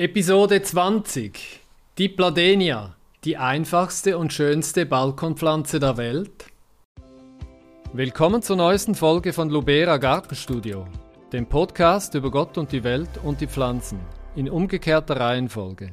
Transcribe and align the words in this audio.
Episode 0.00 0.62
20. 0.62 1.58
Die 1.98 2.08
Pladenia, 2.08 2.94
die 3.24 3.36
einfachste 3.36 4.16
und 4.16 4.32
schönste 4.32 4.86
Balkonpflanze 4.86 5.80
der 5.80 5.96
Welt. 5.96 6.44
Willkommen 7.92 8.40
zur 8.40 8.54
neuesten 8.54 8.94
Folge 8.94 9.32
von 9.32 9.50
Lubera 9.50 9.96
Gartenstudio, 9.96 10.86
dem 11.32 11.46
Podcast 11.46 12.14
über 12.14 12.30
Gott 12.30 12.56
und 12.58 12.70
die 12.70 12.84
Welt 12.84 13.10
und 13.24 13.40
die 13.40 13.48
Pflanzen, 13.48 13.98
in 14.36 14.48
umgekehrter 14.48 15.18
Reihenfolge. 15.18 15.90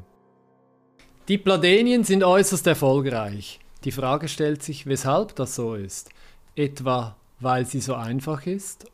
Die 1.28 1.40
Pladenien 1.40 2.04
sind 2.04 2.24
äußerst 2.24 2.68
erfolgreich. 2.68 3.60
Die 3.86 3.92
Frage 3.92 4.28
stellt 4.28 4.62
sich, 4.62 4.86
weshalb 4.86 5.36
das 5.36 5.56
so 5.56 5.74
ist. 5.74 6.12
Etwa, 6.56 7.16
weil 7.40 7.66
sie 7.66 7.82
so 7.82 7.96
einfach 7.96 8.46
ist? 8.46 8.86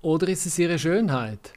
Oder 0.00 0.28
ist 0.28 0.46
es 0.46 0.60
ihre 0.60 0.78
Schönheit? 0.78 1.54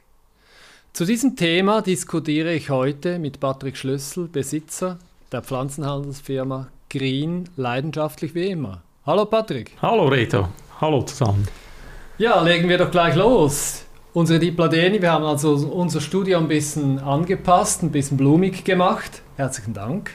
Zu 0.94 1.04
diesem 1.04 1.34
Thema 1.34 1.82
diskutiere 1.82 2.54
ich 2.54 2.70
heute 2.70 3.18
mit 3.18 3.40
Patrick 3.40 3.76
Schlüssel, 3.76 4.28
Besitzer 4.28 5.00
der 5.32 5.42
Pflanzenhandelsfirma 5.42 6.68
Green, 6.88 7.48
leidenschaftlich 7.56 8.32
wie 8.36 8.46
immer. 8.46 8.80
Hallo 9.04 9.24
Patrick. 9.24 9.72
Hallo 9.82 10.06
Reto. 10.06 10.50
Hallo 10.80 11.02
zusammen. 11.02 11.48
Ja, 12.16 12.40
legen 12.42 12.68
wir 12.68 12.78
doch 12.78 12.92
gleich 12.92 13.16
los. 13.16 13.86
Unsere 14.12 14.38
Dipladeni, 14.38 15.02
wir 15.02 15.10
haben 15.10 15.24
also 15.24 15.54
unser 15.54 16.00
Studio 16.00 16.38
ein 16.38 16.46
bisschen 16.46 17.00
angepasst, 17.00 17.82
ein 17.82 17.90
bisschen 17.90 18.16
blumig 18.16 18.62
gemacht. 18.62 19.20
Herzlichen 19.34 19.74
Dank. 19.74 20.12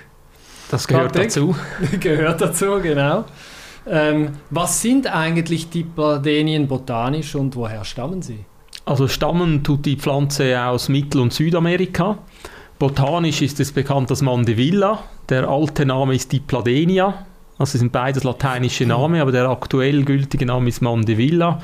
Das 0.72 0.88
gehört 0.88 1.12
Patrick. 1.12 1.28
dazu. 1.28 1.58
gehört 2.00 2.40
dazu, 2.40 2.80
genau. 2.82 3.26
Ähm, 3.86 4.30
was 4.50 4.82
sind 4.82 5.14
eigentlich 5.14 5.70
Dipladenien 5.70 6.70
botanisch 6.70 7.36
und 7.36 7.58
woher 7.58 7.84
stammen 7.84 8.22
sie? 8.22 8.46
Also 8.90 9.08
stammen 9.08 9.64
tut 9.64 9.86
die 9.86 9.98
Pflanze 9.98 10.60
aus 10.60 10.90
Mittel- 10.90 11.22
und 11.22 11.32
Südamerika. 11.32 12.18
Botanisch 12.80 13.44
ist 13.44 13.60
es 13.60 13.72
bekannt 13.72 14.10
als 14.10 14.24
Mandevilla. 14.24 15.04
Der 15.30 15.48
alte 15.48 15.86
Name 15.86 16.16
ist 16.16 16.32
Dipladenia. 16.32 17.28
Also 17.60 17.78
sind 17.78 17.92
beides 17.92 18.24
lateinische 18.24 18.88
Namen, 18.88 19.22
aber 19.22 19.32
der 19.32 19.48
aktuell 19.48 20.04
gültige 20.06 20.48
Name 20.48 20.70
ist 20.70 20.82
Mandevilla. 20.82 21.52
Mhm. 21.52 21.60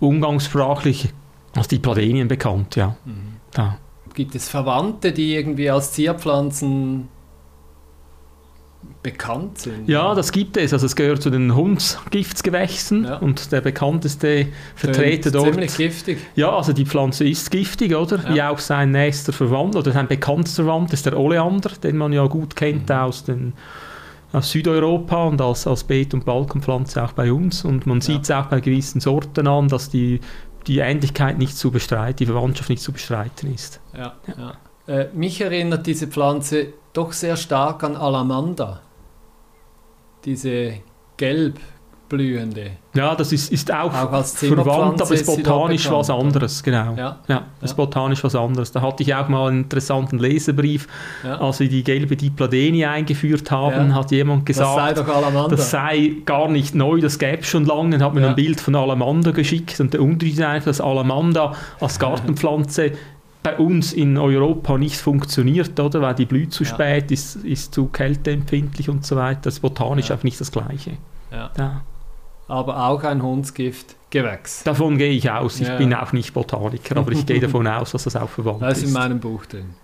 Umgangssprachlich 0.00 1.10
als 1.54 1.68
Dipladenien 1.68 2.26
bekannt, 2.26 2.74
ja. 2.74 2.96
Mhm. 3.04 3.36
ja. 3.56 3.76
Gibt 4.12 4.34
es 4.34 4.48
Verwandte, 4.48 5.12
die 5.12 5.32
irgendwie 5.32 5.70
als 5.70 5.92
Zierpflanzen 5.92 7.06
bekannt 9.02 9.58
sind. 9.58 9.88
Ja, 9.88 10.14
das 10.14 10.32
gibt 10.32 10.56
es. 10.56 10.72
Also 10.72 10.86
es 10.86 10.96
gehört 10.96 11.22
zu 11.22 11.30
den 11.30 11.54
Hundsgiftsgewächsen 11.54 13.04
ja. 13.04 13.16
und 13.16 13.52
der 13.52 13.60
bekannteste 13.60 14.48
Vertreter 14.74 15.30
dort. 15.30 15.52
Ziemlich 15.52 15.76
giftig. 15.76 16.18
Ja, 16.34 16.56
also 16.56 16.72
die 16.72 16.86
Pflanze 16.86 17.28
ist 17.28 17.50
giftig, 17.50 17.94
oder? 17.94 18.18
Ja. 18.18 18.34
Wie 18.34 18.42
auch 18.42 18.58
sein 18.58 18.90
nächster 18.92 19.32
Verwandter 19.32 19.80
oder 19.80 19.92
sein 19.92 20.08
bekanntester 20.08 20.64
Verwandter 20.64 20.94
ist 20.94 21.06
der 21.06 21.18
Oleander, 21.18 21.70
den 21.82 21.96
man 21.96 22.12
ja 22.12 22.26
gut 22.26 22.56
kennt 22.56 22.88
mhm. 22.88 22.94
aus 22.94 23.24
den 23.24 23.52
aus 24.32 24.50
Südeuropa 24.50 25.26
und 25.26 25.40
als, 25.40 25.64
als 25.66 25.84
Beet- 25.84 26.12
und 26.12 26.24
Balkenpflanze 26.24 27.04
auch 27.04 27.12
bei 27.12 27.32
uns. 27.32 27.64
Und 27.64 27.86
man 27.86 28.00
sieht 28.00 28.22
es 28.22 28.30
auch 28.32 28.46
bei 28.46 28.58
gewissen 28.60 29.00
Sorten 29.00 29.46
an, 29.46 29.68
dass 29.68 29.90
die, 29.90 30.20
die 30.66 30.78
Ähnlichkeit 30.78 31.38
nicht 31.38 31.56
zu 31.56 31.70
bestreiten, 31.70 32.16
die 32.16 32.26
Verwandtschaft 32.26 32.68
nicht 32.68 32.82
zu 32.82 32.92
bestreiten 32.92 33.54
ist. 33.54 33.80
Ja, 33.96 34.14
ja. 34.26 34.56
Äh, 34.92 35.08
mich 35.14 35.40
erinnert 35.40 35.86
diese 35.86 36.08
Pflanze 36.08 36.72
doch 36.94 37.12
sehr 37.12 37.36
stark 37.36 37.84
an 37.84 37.96
Alamanda 37.96 38.80
diese 40.24 40.74
gelb 41.16 41.58
blühende. 42.08 42.72
Ja, 42.94 43.14
das 43.14 43.32
ist, 43.32 43.50
ist 43.50 43.72
auch, 43.72 43.92
auch 43.92 44.24
verwandt, 44.24 45.02
aber 45.02 45.14
ist 45.14 45.26
botanisch 45.26 45.90
was 45.90 46.10
anderes, 46.10 46.62
genau. 46.62 46.94
Ja, 46.96 47.18
ja 47.26 47.42
ist 47.60 47.74
botanisch 47.74 48.22
was 48.22 48.36
anderes. 48.36 48.70
Da 48.72 48.82
hatte 48.82 49.02
ich 49.02 49.14
auch 49.14 49.28
mal 49.28 49.48
einen 49.48 49.62
interessanten 49.62 50.18
Leserbrief, 50.18 50.86
ja. 51.24 51.40
als 51.40 51.60
wir 51.60 51.68
die 51.68 51.82
gelbe 51.82 52.14
Dipladenie 52.14 52.86
eingeführt 52.86 53.50
haben, 53.50 53.90
ja. 53.90 53.94
hat 53.94 54.10
jemand 54.12 54.46
gesagt, 54.46 54.96
das 54.96 55.04
sei 55.06 55.12
doch. 55.12 55.48
Das 55.48 55.70
sei 55.70 56.12
gar 56.24 56.48
nicht 56.48 56.74
neu, 56.74 57.00
das 57.00 57.18
gäbe 57.18 57.40
es 57.40 57.46
schon 57.46 57.64
lange, 57.64 57.96
und 57.96 58.02
hat 58.02 58.14
mir 58.14 58.20
ja. 58.20 58.28
ein 58.28 58.36
Bild 58.36 58.60
von 58.60 58.76
Alamander 58.76 59.32
geschickt 59.32 59.80
und 59.80 59.92
der 59.92 60.02
Unterschied 60.02 60.34
ist 60.34 60.44
einfach, 60.44 60.66
dass 60.66 60.80
Alamander 60.80 61.54
als 61.80 61.98
Gartenpflanze 61.98 62.92
bei 63.44 63.58
uns 63.58 63.92
in 63.92 64.16
Europa 64.16 64.78
nicht 64.78 64.96
funktioniert, 64.96 65.78
oder? 65.78 66.00
Weil 66.00 66.14
die 66.14 66.24
blüht 66.24 66.52
zu 66.52 66.64
ja. 66.64 66.70
spät, 66.70 67.10
ist, 67.12 67.36
ist 67.36 67.74
zu 67.74 67.86
kälteempfindlich 67.86 68.88
und 68.88 69.06
so 69.06 69.16
weiter. 69.16 69.42
Das 69.42 69.54
ist 69.54 69.60
botanisch 69.60 70.08
ja. 70.08 70.14
einfach 70.14 70.24
nicht 70.24 70.40
das 70.40 70.50
Gleiche. 70.50 70.92
Ja. 71.30 71.50
ja. 71.56 71.82
Aber 72.48 72.88
auch 72.88 73.04
ein 73.04 73.22
Hundsgiftgewächs. 73.22 74.64
Davon 74.64 74.96
gehe 74.96 75.12
ich 75.12 75.30
aus. 75.30 75.60
Ich 75.60 75.70
bin 75.76 75.92
auch 75.94 76.12
nicht 76.12 76.32
Botaniker, 76.32 76.96
aber 76.96 77.12
ich 77.12 77.26
gehe 77.26 77.38
davon 77.40 77.66
aus, 77.66 77.92
dass 77.92 78.04
das 78.04 78.16
auch 78.16 78.30
verwandt 78.30 78.62
ist. 78.62 78.68
Das 78.68 78.78
ist 78.78 78.88
in 78.88 78.92
meinem 78.92 79.20
Buch 79.20 79.44
drin. 79.46 79.74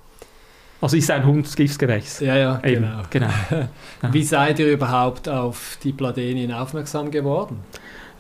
Also 0.81 0.97
ist 0.97 1.11
ein 1.11 1.27
Hundsgiftgewächs. 1.27 2.21
Ja, 2.21 2.37
ja, 2.37 2.61
Eben, 2.65 2.89
genau. 3.11 3.29
genau. 3.51 3.69
Wie 4.13 4.25
seid 4.25 4.59
ihr 4.59 4.73
überhaupt 4.73 5.29
auf 5.29 5.77
die 5.85 5.93
Pladenien 5.93 6.51
aufmerksam 6.53 7.11
geworden? 7.11 7.61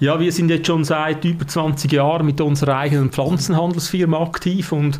Ja, 0.00 0.18
wir 0.18 0.32
sind 0.32 0.48
jetzt 0.48 0.66
schon 0.66 0.82
seit 0.82 1.26
über 1.26 1.46
20 1.46 1.92
Jahren 1.92 2.24
mit 2.24 2.40
unserer 2.40 2.78
eigenen 2.78 3.10
Pflanzenhandelsfirma 3.10 4.22
aktiv 4.22 4.72
und 4.72 4.98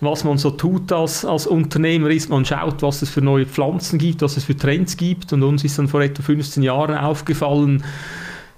was 0.00 0.24
man 0.24 0.36
so 0.36 0.50
tut 0.50 0.92
als, 0.92 1.24
als 1.24 1.46
Unternehmer 1.46 2.10
ist, 2.10 2.28
man 2.28 2.44
schaut, 2.44 2.82
was 2.82 3.00
es 3.00 3.08
für 3.08 3.22
neue 3.22 3.46
Pflanzen 3.46 3.98
gibt, 3.98 4.20
was 4.20 4.36
es 4.36 4.44
für 4.44 4.56
Trends 4.56 4.98
gibt. 4.98 5.32
Und 5.32 5.42
uns 5.42 5.64
ist 5.64 5.78
dann 5.78 5.88
vor 5.88 6.02
etwa 6.02 6.22
15 6.22 6.62
Jahren 6.62 6.98
aufgefallen, 6.98 7.82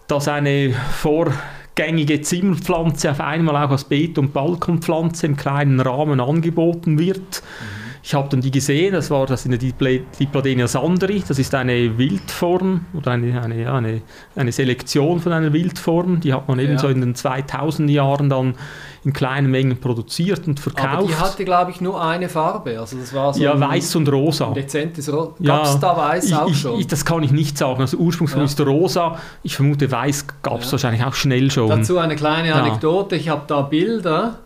dass 0.09 0.27
eine 0.27 0.75
vorgängige 0.91 2.23
Zimmerpflanze 2.23 3.13
auf 3.13 3.21
einmal 3.21 3.65
auch 3.65 3.71
als 3.71 3.85
Beet- 3.85 4.19
und 4.19 4.33
Balkonpflanze 4.33 5.27
im 5.27 5.37
kleinen 5.37 5.79
Rahmen 5.79 6.19
angeboten 6.19 6.99
wird. 6.99 7.43
Mhm 7.43 7.84
ich 8.07 8.13
habe 8.13 8.29
dann 8.29 8.43
die 8.43 8.51
gesehen, 8.51 8.93
das 8.93 9.11
war 9.11 9.25
das 9.25 9.47
in 9.47 9.53
der 9.53 9.59
Dipladenia 9.59 10.69
sandri, 10.69 11.25
das 11.27 11.39
ist 11.39 11.55
eine 11.55 11.97
Wildform 11.97 12.85
oder 12.93 13.13
eine, 13.13 13.41
eine, 13.41 13.73
eine, 13.73 14.03
eine 14.37 14.53
Selektion 14.53 15.21
von 15.21 15.33
einer 15.33 15.55
Wildform, 15.55 16.21
die 16.21 16.35
hat 16.35 16.47
man 16.47 16.59
eben 16.59 16.75
ja. 16.75 16.79
so 16.79 16.89
in 16.89 17.01
den 17.01 17.15
2000 17.15 17.89
Jahren 17.89 18.29
dann 18.29 18.57
in 19.05 19.15
kleinen 19.15 19.51
Mengen 19.51 19.81
produziert 19.81 20.47
und 20.47 20.61
verkauft. 20.61 20.87
Aber 20.87 21.07
die 21.07 21.17
hatte, 21.17 21.47
glaube 21.47 21.71
ich, 21.71 21.81
nur 21.81 22.05
eine 22.05 22.29
Farbe, 22.29 22.79
also 22.79 22.99
das 22.99 23.15
war 23.15 23.33
so 23.33 23.43
Ja, 23.43 23.59
weiß 23.59 23.97
und 23.97 24.13
rosa. 24.13 24.51
Dezentes 24.51 25.11
Rosa. 25.11 25.33
Gab 25.43 25.65
es 25.65 25.73
ja, 25.73 25.79
da 25.79 25.97
weiß 25.97 26.25
ich, 26.27 26.35
auch 26.35 26.51
ich, 26.51 26.61
schon? 26.61 26.81
Ich, 26.81 26.87
das 26.87 27.07
kann 27.07 27.23
ich 27.23 27.33
nicht 27.33 27.57
sagen, 27.57 27.81
also 27.81 27.97
ursprünglich 27.97 28.37
ja. 28.37 28.45
ist 28.45 28.61
rosa, 28.61 29.19
ich 29.43 29.57
vermute 29.57 29.91
weiß 29.91 30.27
gab 30.43 30.61
es 30.61 30.71
wahrscheinlich 30.71 31.03
auch 31.03 31.15
schnell 31.15 31.51
schon. 31.51 31.71
Dazu 31.71 31.97
eine 31.97 32.17
kleine 32.17 32.55
Anekdote, 32.55 33.17
ich 33.17 33.31
habe 33.31 33.45
da 33.47 33.63
Bilder 33.63 34.41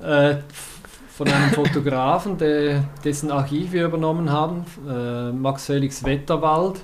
äh, 0.00 0.34
von 1.16 1.28
einem 1.28 1.50
Fotografen, 1.50 2.38
der, 2.38 2.84
dessen 3.04 3.30
Archiv 3.30 3.72
wir 3.72 3.84
übernommen 3.84 4.32
haben, 4.32 4.64
äh, 4.88 5.30
Max 5.30 5.66
Felix 5.66 6.02
Wetterwald. 6.04 6.80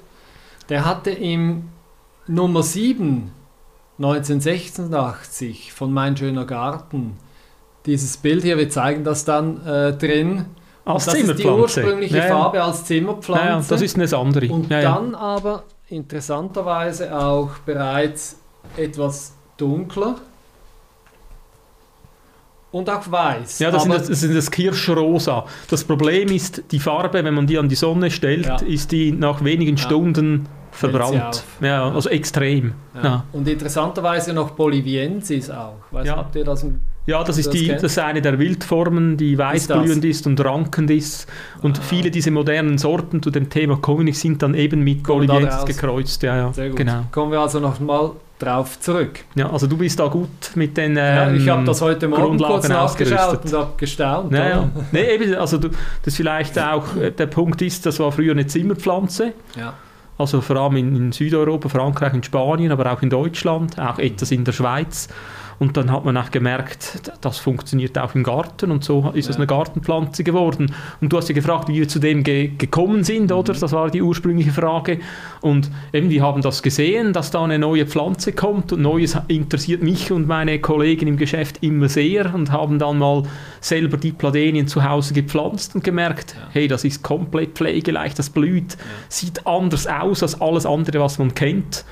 Der 0.68 0.84
hatte 0.84 1.10
im 1.10 1.70
Nummer 2.28 2.62
7 2.62 3.32
1986 3.98 5.72
von 5.72 5.92
Mein 5.92 6.16
schöner 6.16 6.44
Garten 6.44 7.18
dieses 7.86 8.16
Bild 8.16 8.42
hier, 8.42 8.56
wir 8.56 8.70
zeigen 8.70 9.02
das 9.04 9.24
dann 9.24 9.66
äh, 9.66 9.92
drin. 9.94 10.46
Als 10.84 11.06
das 11.06 11.14
ist 11.14 11.38
die 11.38 11.46
ursprüngliche 11.46 12.18
ja, 12.18 12.28
Farbe 12.28 12.62
als 12.62 12.84
Zimmerpflanze. 12.84 13.44
Ja, 13.44 13.62
das 13.68 13.82
ist 13.82 13.96
eine 13.96 14.16
andere. 14.16 14.48
Und 14.48 14.70
dann 14.70 15.14
aber 15.14 15.64
interessanterweise 15.88 17.18
auch 17.18 17.50
bereits 17.66 18.38
etwas 18.76 19.34
dunkler 19.56 20.16
und 22.72 22.88
auch 22.88 23.10
weiß. 23.10 23.58
Ja, 23.58 23.70
das, 23.70 23.82
sind 23.82 23.92
das, 23.92 24.08
das, 24.08 24.22
ist 24.22 24.34
das 24.34 24.50
Kirschrosa. 24.50 25.44
Das 25.68 25.84
Problem 25.84 26.28
ist, 26.28 26.62
die 26.70 26.78
Farbe, 26.78 27.24
wenn 27.24 27.34
man 27.34 27.46
die 27.46 27.58
an 27.58 27.68
die 27.68 27.74
Sonne 27.74 28.10
stellt, 28.10 28.46
ja. 28.46 28.56
ist 28.56 28.92
die 28.92 29.12
nach 29.12 29.42
wenigen 29.44 29.76
ja. 29.76 29.82
Stunden 29.82 30.48
verbrannt. 30.70 31.42
Ja, 31.60 31.90
also 31.90 32.08
extrem. 32.08 32.74
Ja. 33.02 33.24
Und 33.32 33.48
interessanterweise 33.48 34.32
noch 34.32 34.50
Boliviensis 34.50 35.50
auch. 35.50 35.76
Weiß, 35.90 36.06
ja. 36.06 36.16
Habt 36.16 36.36
ihr 36.36 36.44
das 36.44 36.64
ja, 37.06 37.24
das 37.24 37.38
ist, 37.38 37.52
die, 37.52 37.66
das 37.66 37.82
ist 37.82 37.98
eine 37.98 38.22
der 38.22 38.38
Wildformen, 38.38 39.16
die 39.16 39.36
weißblühend 39.36 40.04
ist, 40.04 40.20
ist 40.20 40.26
und 40.26 40.44
rankend 40.44 40.90
ist. 40.90 41.26
Und 41.60 41.78
ah. 41.78 41.82
viele 41.82 42.10
dieser 42.10 42.30
modernen 42.30 42.78
Sorten 42.78 43.22
zu 43.22 43.30
dem 43.30 43.48
Thema 43.48 43.78
König 43.78 44.16
sind 44.16 44.42
dann 44.42 44.54
eben 44.54 44.84
mit 44.84 45.02
Boliviensis 45.02 45.64
gekreuzt. 45.64 46.22
Ja, 46.22 46.36
ja. 46.36 46.52
Sehr 46.52 46.68
gut. 46.68 46.76
Genau. 46.76 47.06
Kommen 47.10 47.32
wir 47.32 47.40
also 47.40 47.58
nochmal 47.58 48.12
drauf 48.40 48.80
zurück. 48.80 49.20
Ja, 49.34 49.50
also 49.50 49.66
du 49.66 49.76
bist 49.76 49.98
da 49.98 50.08
gut 50.08 50.28
mit 50.54 50.76
den 50.76 50.92
ähm, 50.92 50.96
ja, 50.96 51.32
Ich 51.32 51.48
habe 51.48 51.64
das 51.64 51.80
heute 51.80 52.08
Morgen 52.08 52.38
kurz 52.38 52.68
nachgeschaut 52.68 53.44
und 53.44 53.52
habe 53.52 53.72
gestaunt. 53.76 54.32
Ja, 54.32 54.48
ja. 54.48 54.70
Nee, 54.92 55.14
eben, 55.14 55.34
also 55.34 55.58
du, 55.58 55.70
das 56.02 56.14
vielleicht 56.14 56.58
auch, 56.58 56.96
äh, 56.96 57.10
der 57.10 57.26
Punkt 57.26 57.62
ist, 57.62 57.86
das 57.86 58.00
war 58.00 58.10
früher 58.12 58.32
eine 58.32 58.46
Zimmerpflanze. 58.46 59.34
Ja. 59.56 59.74
Also 60.18 60.40
vor 60.40 60.56
allem 60.56 60.76
in, 60.76 60.96
in 60.96 61.12
Südeuropa, 61.12 61.68
Frankreich 61.68 62.12
und 62.12 62.26
Spanien, 62.26 62.72
aber 62.72 62.92
auch 62.92 63.00
in 63.00 63.10
Deutschland, 63.10 63.78
auch 63.78 63.98
etwas 63.98 64.30
in 64.30 64.44
der 64.44 64.52
Schweiz. 64.52 65.08
Und 65.60 65.76
dann 65.76 65.92
hat 65.92 66.06
man 66.06 66.16
auch 66.16 66.30
gemerkt, 66.30 67.12
das 67.20 67.36
funktioniert 67.36 67.98
auch 67.98 68.14
im 68.14 68.22
Garten 68.22 68.70
und 68.70 68.82
so 68.82 69.10
ist 69.12 69.28
es 69.28 69.36
eine 69.36 69.46
Gartenpflanze 69.46 70.24
geworden. 70.24 70.74
Und 71.02 71.12
du 71.12 71.18
hast 71.18 71.28
ja 71.28 71.34
gefragt, 71.34 71.68
wie 71.68 71.74
wir 71.74 71.86
zu 71.86 71.98
dem 71.98 72.24
ge 72.24 72.52
gekommen 72.56 73.04
sind, 73.04 73.30
oder? 73.30 73.52
Das 73.52 73.70
war 73.72 73.90
die 73.90 74.00
ursprüngliche 74.00 74.52
Frage. 74.52 75.00
Und 75.42 75.70
eben, 75.92 76.08
wir 76.08 76.22
haben 76.22 76.40
das 76.40 76.62
gesehen, 76.62 77.12
dass 77.12 77.30
da 77.30 77.44
eine 77.44 77.58
neue 77.58 77.84
Pflanze 77.84 78.32
kommt 78.32 78.72
und 78.72 78.80
Neues 78.80 79.18
interessiert 79.28 79.82
mich 79.82 80.10
und 80.10 80.26
meine 80.26 80.60
Kollegen 80.60 81.06
im 81.08 81.18
Geschäft 81.18 81.62
immer 81.62 81.90
sehr 81.90 82.34
und 82.34 82.50
haben 82.50 82.78
dann 82.78 82.96
mal 82.96 83.24
selber 83.60 83.98
die 83.98 84.12
Pladenien 84.12 84.66
zu 84.66 84.82
Hause 84.82 85.12
gepflanzt 85.12 85.74
und 85.74 85.84
gemerkt, 85.84 86.36
ja. 86.38 86.48
hey, 86.52 86.68
das 86.68 86.84
ist 86.84 87.02
komplett 87.02 87.50
pflegeleicht, 87.50 88.18
das 88.18 88.30
blüht, 88.30 88.78
ja. 88.78 88.78
sieht 89.10 89.46
anders 89.46 89.86
aus 89.86 90.22
als 90.22 90.40
alles 90.40 90.64
andere, 90.64 91.00
was 91.00 91.18
man 91.18 91.34
kennt. 91.34 91.84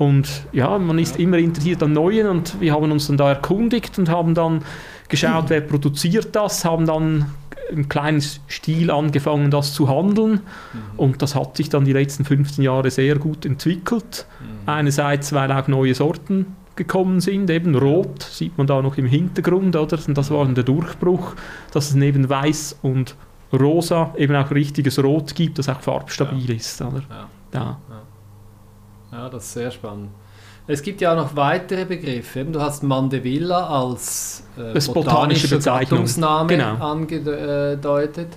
Und 0.00 0.46
ja, 0.52 0.78
man 0.78 0.98
ist 0.98 1.18
immer 1.18 1.36
interessiert 1.36 1.82
an 1.82 1.92
Neuen 1.92 2.26
und 2.26 2.58
wir 2.58 2.72
haben 2.72 2.90
uns 2.90 3.08
dann 3.08 3.18
da 3.18 3.28
erkundigt 3.28 3.98
und 3.98 4.08
haben 4.08 4.34
dann 4.34 4.62
geschaut, 5.10 5.50
wer 5.50 5.60
produziert 5.60 6.34
das, 6.34 6.64
haben 6.64 6.86
dann 6.86 7.26
im 7.68 7.86
kleinen 7.86 8.22
Stil 8.22 8.90
angefangen, 8.90 9.50
das 9.50 9.74
zu 9.74 9.90
handeln. 9.90 10.40
Mhm. 10.72 10.80
Und 10.96 11.20
das 11.20 11.34
hat 11.34 11.58
sich 11.58 11.68
dann 11.68 11.84
die 11.84 11.92
letzten 11.92 12.24
15 12.24 12.64
Jahre 12.64 12.90
sehr 12.90 13.16
gut 13.16 13.44
entwickelt. 13.44 14.24
Mhm. 14.40 14.68
Einerseits, 14.70 15.34
weil 15.34 15.52
auch 15.52 15.68
neue 15.68 15.94
Sorten 15.94 16.56
gekommen 16.76 17.20
sind, 17.20 17.50
eben 17.50 17.74
rot, 17.74 18.22
sieht 18.22 18.56
man 18.56 18.66
da 18.66 18.80
noch 18.80 18.96
im 18.96 19.04
Hintergrund, 19.04 19.76
oder? 19.76 19.98
Und 20.08 20.16
das 20.16 20.30
war 20.30 20.46
der 20.46 20.64
Durchbruch, 20.64 21.34
dass 21.72 21.90
es 21.90 21.94
neben 21.94 22.26
weiß 22.26 22.78
und 22.80 23.16
rosa 23.52 24.14
eben 24.16 24.34
auch 24.34 24.50
richtiges 24.50 24.98
Rot 25.02 25.34
gibt, 25.34 25.58
das 25.58 25.68
auch 25.68 25.82
farbstabil 25.82 26.48
ja. 26.48 26.54
ist, 26.54 26.80
oder? 26.80 27.02
Ja. 27.10 27.28
ja. 27.52 27.78
Ja, 29.12 29.28
das 29.28 29.44
ist 29.44 29.52
sehr 29.52 29.70
spannend. 29.70 30.10
Es 30.66 30.82
gibt 30.82 31.00
ja 31.00 31.12
auch 31.12 31.16
noch 31.16 31.34
weitere 31.34 31.84
Begriffe. 31.84 32.44
Du 32.44 32.60
hast 32.60 32.82
Mandevilla 32.82 33.66
als 33.66 34.44
äh, 34.56 34.78
botanische 34.92 35.48
Bezeichnungsname 35.48 36.48
genau. 36.48 36.74
angedeutet. 36.76 38.28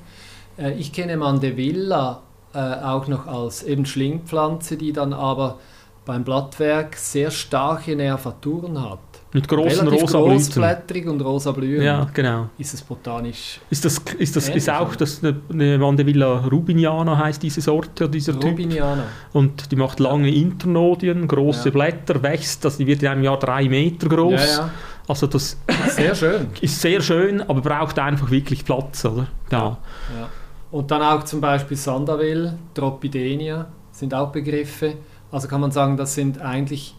Äh, 0.57 0.73
ich 0.73 0.91
kenne 0.91 1.17
Mandevilla 1.17 2.21
äh, 2.53 2.57
auch 2.57 3.07
noch 3.07 3.27
als 3.27 3.63
eben 3.63 3.85
Schlingpflanze, 3.85 4.77
die 4.77 4.93
dann 4.93 5.13
aber 5.13 5.59
beim 6.05 6.23
Blattwerk 6.23 6.95
sehr 6.97 7.29
starke 7.29 7.95
Nervaturen 7.95 8.81
hat. 8.81 8.99
Mit 9.33 9.47
großen 9.47 9.87
rosa 9.87 10.19
großblättrig 10.19 11.07
und 11.07 11.19
rosa 11.21 11.51
Blüten. 11.51 11.83
Ja, 11.83 12.07
genau. 12.13 12.49
Ist 12.59 12.75
es 12.75 12.83
botanisch. 12.83 13.59
Ist 13.71 13.83
das, 13.83 13.97
ist 14.19 14.35
das 14.35 14.49
ist 14.49 14.69
auch 14.69 14.95
das 14.95 15.21
eine 15.23 15.79
Mandevilla 15.79 16.45
rubiniana 16.45 17.17
heißt 17.17 17.41
diese 17.41 17.61
Sorte 17.61 18.07
dieser 18.07 18.35
Rubiniana. 18.35 19.01
Typ. 19.01 19.35
Und 19.35 19.71
die 19.71 19.75
macht 19.75 19.99
lange 19.99 20.29
Internodien, 20.33 21.27
große 21.27 21.69
ja. 21.69 21.71
Blätter, 21.71 22.21
wächst, 22.21 22.63
also 22.63 22.77
die 22.77 22.85
wird 22.85 23.01
in 23.01 23.09
einem 23.09 23.23
Jahr 23.23 23.39
drei 23.39 23.67
Meter 23.67 24.07
groß. 24.07 24.33
Ja, 24.33 24.45
ja. 24.45 24.69
Also 25.07 25.27
das 25.27 25.57
sehr 25.89 26.13
schön. 26.15 26.47
ist 26.61 26.79
sehr 26.79 27.01
schön, 27.01 27.41
aber 27.41 27.61
braucht 27.61 27.97
einfach 27.97 28.29
wirklich 28.29 28.63
Platz, 28.63 29.03
oder? 29.03 29.27
Ja. 29.51 29.59
ja. 29.59 30.29
Und 30.71 30.91
dann 30.91 31.01
auch 31.01 31.23
zum 31.23 31.41
Beispiel 31.41 31.75
Sandavel, 31.75 32.53
Tropidenia 32.73 33.67
sind 33.91 34.13
auch 34.13 34.31
Begriffe. 34.31 34.95
Also 35.31 35.47
kann 35.47 35.61
man 35.61 35.71
sagen, 35.71 35.97
das 35.97 36.13
sind 36.15 36.39
eigentlich 36.39 36.95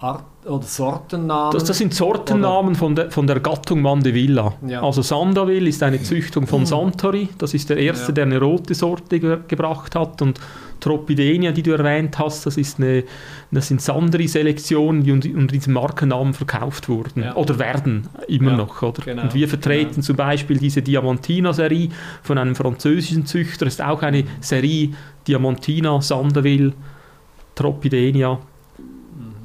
Art 0.00 0.24
oder 0.46 0.62
Sortennamen? 0.62 1.52
Das, 1.52 1.64
das 1.64 1.78
sind 1.78 1.92
Sortennamen 1.92 2.76
von 2.76 2.94
der, 2.94 3.10
von 3.10 3.26
der 3.26 3.40
Gattung 3.40 3.82
Mandevilla. 3.82 4.54
Ja. 4.66 4.82
Also 4.82 5.02
Sandaville 5.02 5.68
ist 5.68 5.82
eine 5.82 6.00
Züchtung 6.00 6.46
von 6.46 6.66
Santori. 6.66 7.28
Das 7.38 7.52
ist 7.52 7.68
der 7.68 7.78
erste, 7.78 8.08
ja. 8.08 8.12
der 8.12 8.24
eine 8.26 8.40
rote 8.40 8.74
Sorte 8.74 9.18
ge 9.18 9.38
gebracht 9.48 9.96
hat. 9.96 10.22
Und 10.22 10.38
Tropidenia, 10.78 11.50
die 11.50 11.64
du 11.64 11.72
erwähnt 11.72 12.16
hast, 12.20 12.46
das, 12.46 12.56
ist 12.56 12.78
eine, 12.78 13.02
das 13.50 13.66
sind 13.66 13.82
Sandri-Selektionen, 13.82 15.02
die 15.02 15.12
unter 15.12 15.52
diesem 15.52 15.72
Markennamen 15.72 16.32
verkauft 16.32 16.88
wurden. 16.88 17.24
Ja. 17.24 17.34
Oder 17.34 17.58
werden 17.58 18.08
immer 18.28 18.52
noch. 18.52 18.80
Oder? 18.82 19.02
Genau. 19.04 19.22
Und 19.22 19.34
wir 19.34 19.48
vertreten 19.48 19.94
genau. 19.94 20.06
zum 20.06 20.16
Beispiel 20.16 20.58
diese 20.58 20.80
Diamantina-Serie 20.80 21.88
von 22.22 22.38
einem 22.38 22.54
französischen 22.54 23.26
Züchter. 23.26 23.64
Das 23.64 23.74
ist 23.74 23.82
auch 23.82 24.02
eine 24.02 24.22
Serie 24.40 24.90
Diamantina, 25.26 26.00
Sandaville, 26.00 26.72
Tropidenia 27.56 28.38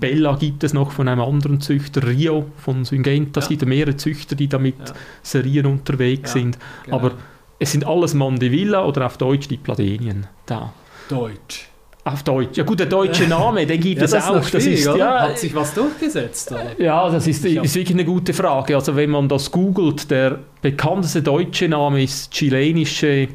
Bella 0.03 0.35
gibt 0.35 0.65
es 0.65 0.73
noch 0.73 0.91
von 0.91 1.07
einem 1.07 1.21
anderen 1.21 1.61
Züchter, 1.61 2.05
Rio 2.05 2.47
von 2.57 2.83
Syngenta, 2.83 3.39
ja. 3.39 3.43
es 3.43 3.47
gibt 3.47 3.65
mehrere 3.65 3.95
Züchter, 3.95 4.35
die 4.35 4.49
da 4.49 4.59
mit 4.59 4.77
ja. 4.77 4.93
Serien 5.21 5.65
unterwegs 5.65 6.33
ja, 6.33 6.41
sind. 6.41 6.57
Genau. 6.83 6.97
Aber 6.97 7.11
es 7.57 7.71
sind 7.71 7.87
alles 7.87 8.13
Mandevilla 8.13 8.83
oder 8.83 9.05
auf 9.05 9.17
Deutsch 9.17 9.47
die 9.47 9.55
Pladenien 9.55 10.27
da. 10.45 10.73
Deutsch. 11.07 11.69
Auf 12.03 12.21
Deutsch. 12.23 12.57
Ja 12.57 12.65
gut, 12.65 12.81
der 12.81 12.87
deutsche 12.87 13.29
Name, 13.29 13.65
den 13.65 13.79
gibt 13.79 13.99
ja, 13.99 14.03
es 14.03 14.13
auch. 14.13 14.49
Das 14.49 14.65
ist, 14.65 14.85
ja, 14.85 15.21
Hat 15.21 15.39
sich 15.39 15.55
was 15.55 15.73
durchgesetzt? 15.73 16.51
Oder? 16.51 16.77
Ja, 16.77 17.09
das 17.09 17.25
ist, 17.25 17.45
ist 17.45 17.75
wirklich 17.75 17.95
eine 17.95 18.03
gute 18.03 18.33
Frage. 18.33 18.75
Also 18.75 18.97
wenn 18.97 19.09
man 19.09 19.29
das 19.29 19.49
googelt, 19.49 20.11
der 20.11 20.39
bekannteste 20.61 21.21
deutsche 21.21 21.69
Name 21.69 22.03
ist 22.03 22.29
chilenische, 22.31 23.29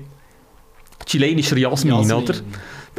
chilenischer 1.06 1.56
Jasmin, 1.56 1.94
Jasmin. 1.94 2.16
oder? 2.16 2.34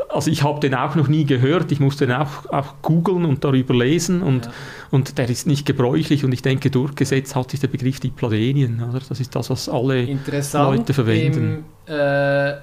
Also 0.10 0.32
ich 0.32 0.44
habe 0.44 0.60
den 0.60 0.76
auch 0.76 0.96
noch 0.96 1.08
nie 1.08 1.26
gehört, 1.26 1.72
ich 1.72 1.80
musste 1.80 2.08
den 2.08 2.16
auch, 2.16 2.46
auch 2.52 2.74
googeln 2.82 3.26
und 3.26 3.44
darüber 3.44 3.74
lesen 3.74 4.22
und, 4.22 4.46
ja. 4.46 4.52
und 4.92 5.18
der 5.18 5.30
ist 5.30 5.48
nicht 5.48 5.66
gebräuchlich 5.66 6.26
und 6.26 6.34
ich 6.34 6.42
denke, 6.42 6.72
durchgesetzt 6.72 7.36
hat 7.36 7.52
sich 7.52 7.60
der 7.60 7.68
Begriff 7.68 8.00
Diplodenien. 8.00 8.84
Oder? 8.84 9.02
Das 9.08 9.20
ist 9.20 9.36
das, 9.36 9.50
was 9.50 9.70
alle 9.70 10.06
Leute 10.06 10.94
verwenden. 10.94 11.64
Im, 11.86 11.94
äh, 11.94 12.58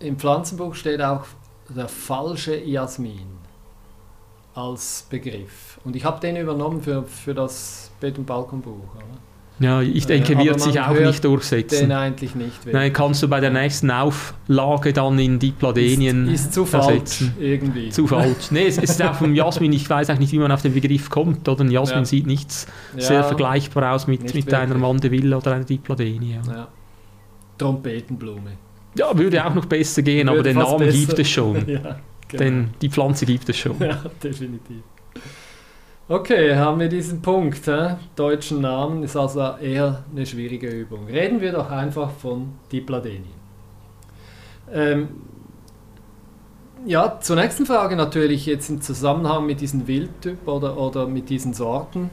Im 0.00 0.16
Pflanzenbuch 0.16 0.74
steht 0.74 1.02
auch 1.02 1.24
der 1.68 1.88
falsche 1.88 2.56
Jasmin 2.56 3.38
als 4.54 5.06
Begriff. 5.10 5.80
Und 5.84 5.96
ich 5.96 6.04
habe 6.04 6.20
den 6.20 6.36
übernommen 6.36 6.80
für, 6.80 7.02
für 7.02 7.34
das 7.34 7.90
Bett- 8.00 8.18
und 8.18 8.26
Balkonbuch. 8.26 8.94
Oder? 8.94 9.33
Ja, 9.60 9.80
ich 9.80 10.06
denke, 10.06 10.34
äh, 10.34 10.44
wird 10.44 10.60
sich 10.60 10.80
auch 10.80 10.98
nicht 10.98 11.24
durchsetzen. 11.24 11.92
Eigentlich 11.92 12.34
nicht. 12.34 12.66
Nein, 12.72 12.92
kannst 12.92 13.22
du 13.22 13.28
bei 13.28 13.38
der 13.38 13.50
nächsten 13.50 13.90
Auflage 13.90 14.92
dann 14.92 15.18
in 15.18 15.38
die 15.38 15.52
Pladenien 15.52 16.28
ist, 16.28 16.46
ist 16.46 16.54
zu 16.54 16.62
ersetzen. 16.62 17.26
falsch 17.26 17.32
irgendwie. 17.38 17.88
Zu 17.90 18.06
falsch. 18.08 18.50
Nee, 18.50 18.66
es, 18.66 18.78
ist 18.78 19.00
auch 19.00 19.14
vom 19.14 19.34
Jasmin, 19.34 19.72
ich 19.72 19.88
weiß 19.88 20.10
auch 20.10 20.18
nicht, 20.18 20.32
wie 20.32 20.38
man 20.38 20.50
auf 20.50 20.62
den 20.62 20.74
Begriff 20.74 21.08
kommt. 21.08 21.48
Oder? 21.48 21.62
Ein 21.62 21.70
Jasmin 21.70 22.00
ja. 22.00 22.04
sieht 22.04 22.26
nichts 22.26 22.66
ja, 22.96 23.02
sehr 23.02 23.24
vergleichbar 23.24 23.94
aus 23.94 24.08
mit, 24.08 24.34
mit 24.34 24.52
einer 24.52 24.74
Mandeville 24.74 25.36
oder 25.36 25.52
einer 25.52 25.64
Dipladenie. 25.64 26.40
Ja. 26.46 26.68
Trompetenblume. 27.56 28.52
Ja, 28.96 29.16
würde 29.16 29.44
auch 29.44 29.54
noch 29.54 29.66
besser 29.66 30.02
gehen, 30.02 30.26
würde 30.26 30.32
aber 30.32 30.42
den 30.42 30.58
Namen 30.58 30.78
besser. 30.78 30.98
gibt 30.98 31.18
es 31.18 31.30
schon. 31.30 31.66
genau. 31.66 31.94
Denn 32.32 32.70
die 32.82 32.88
Pflanze 32.88 33.24
gibt 33.24 33.48
es 33.48 33.56
schon. 33.56 33.78
Ja, 33.78 34.02
definitiv. 34.22 34.82
Okay, 36.06 36.54
haben 36.54 36.80
wir 36.80 36.90
diesen 36.90 37.22
Punkt. 37.22 37.66
Hä? 37.66 37.96
Deutschen 38.14 38.60
Namen 38.60 39.02
ist 39.02 39.16
also 39.16 39.40
eher 39.40 40.04
eine 40.12 40.26
schwierige 40.26 40.68
Übung. 40.68 41.06
Reden 41.06 41.40
wir 41.40 41.52
doch 41.52 41.70
einfach 41.70 42.10
von 42.10 42.52
Dipladeni. 42.70 43.30
Ähm, 44.70 45.08
ja, 46.84 47.18
zur 47.20 47.36
nächsten 47.36 47.64
Frage 47.64 47.96
natürlich 47.96 48.44
jetzt 48.44 48.68
im 48.68 48.82
Zusammenhang 48.82 49.46
mit 49.46 49.62
diesem 49.62 49.86
Wildtyp 49.86 50.46
oder, 50.46 50.76
oder 50.76 51.06
mit 51.06 51.30
diesen 51.30 51.54
Sorten. 51.54 52.10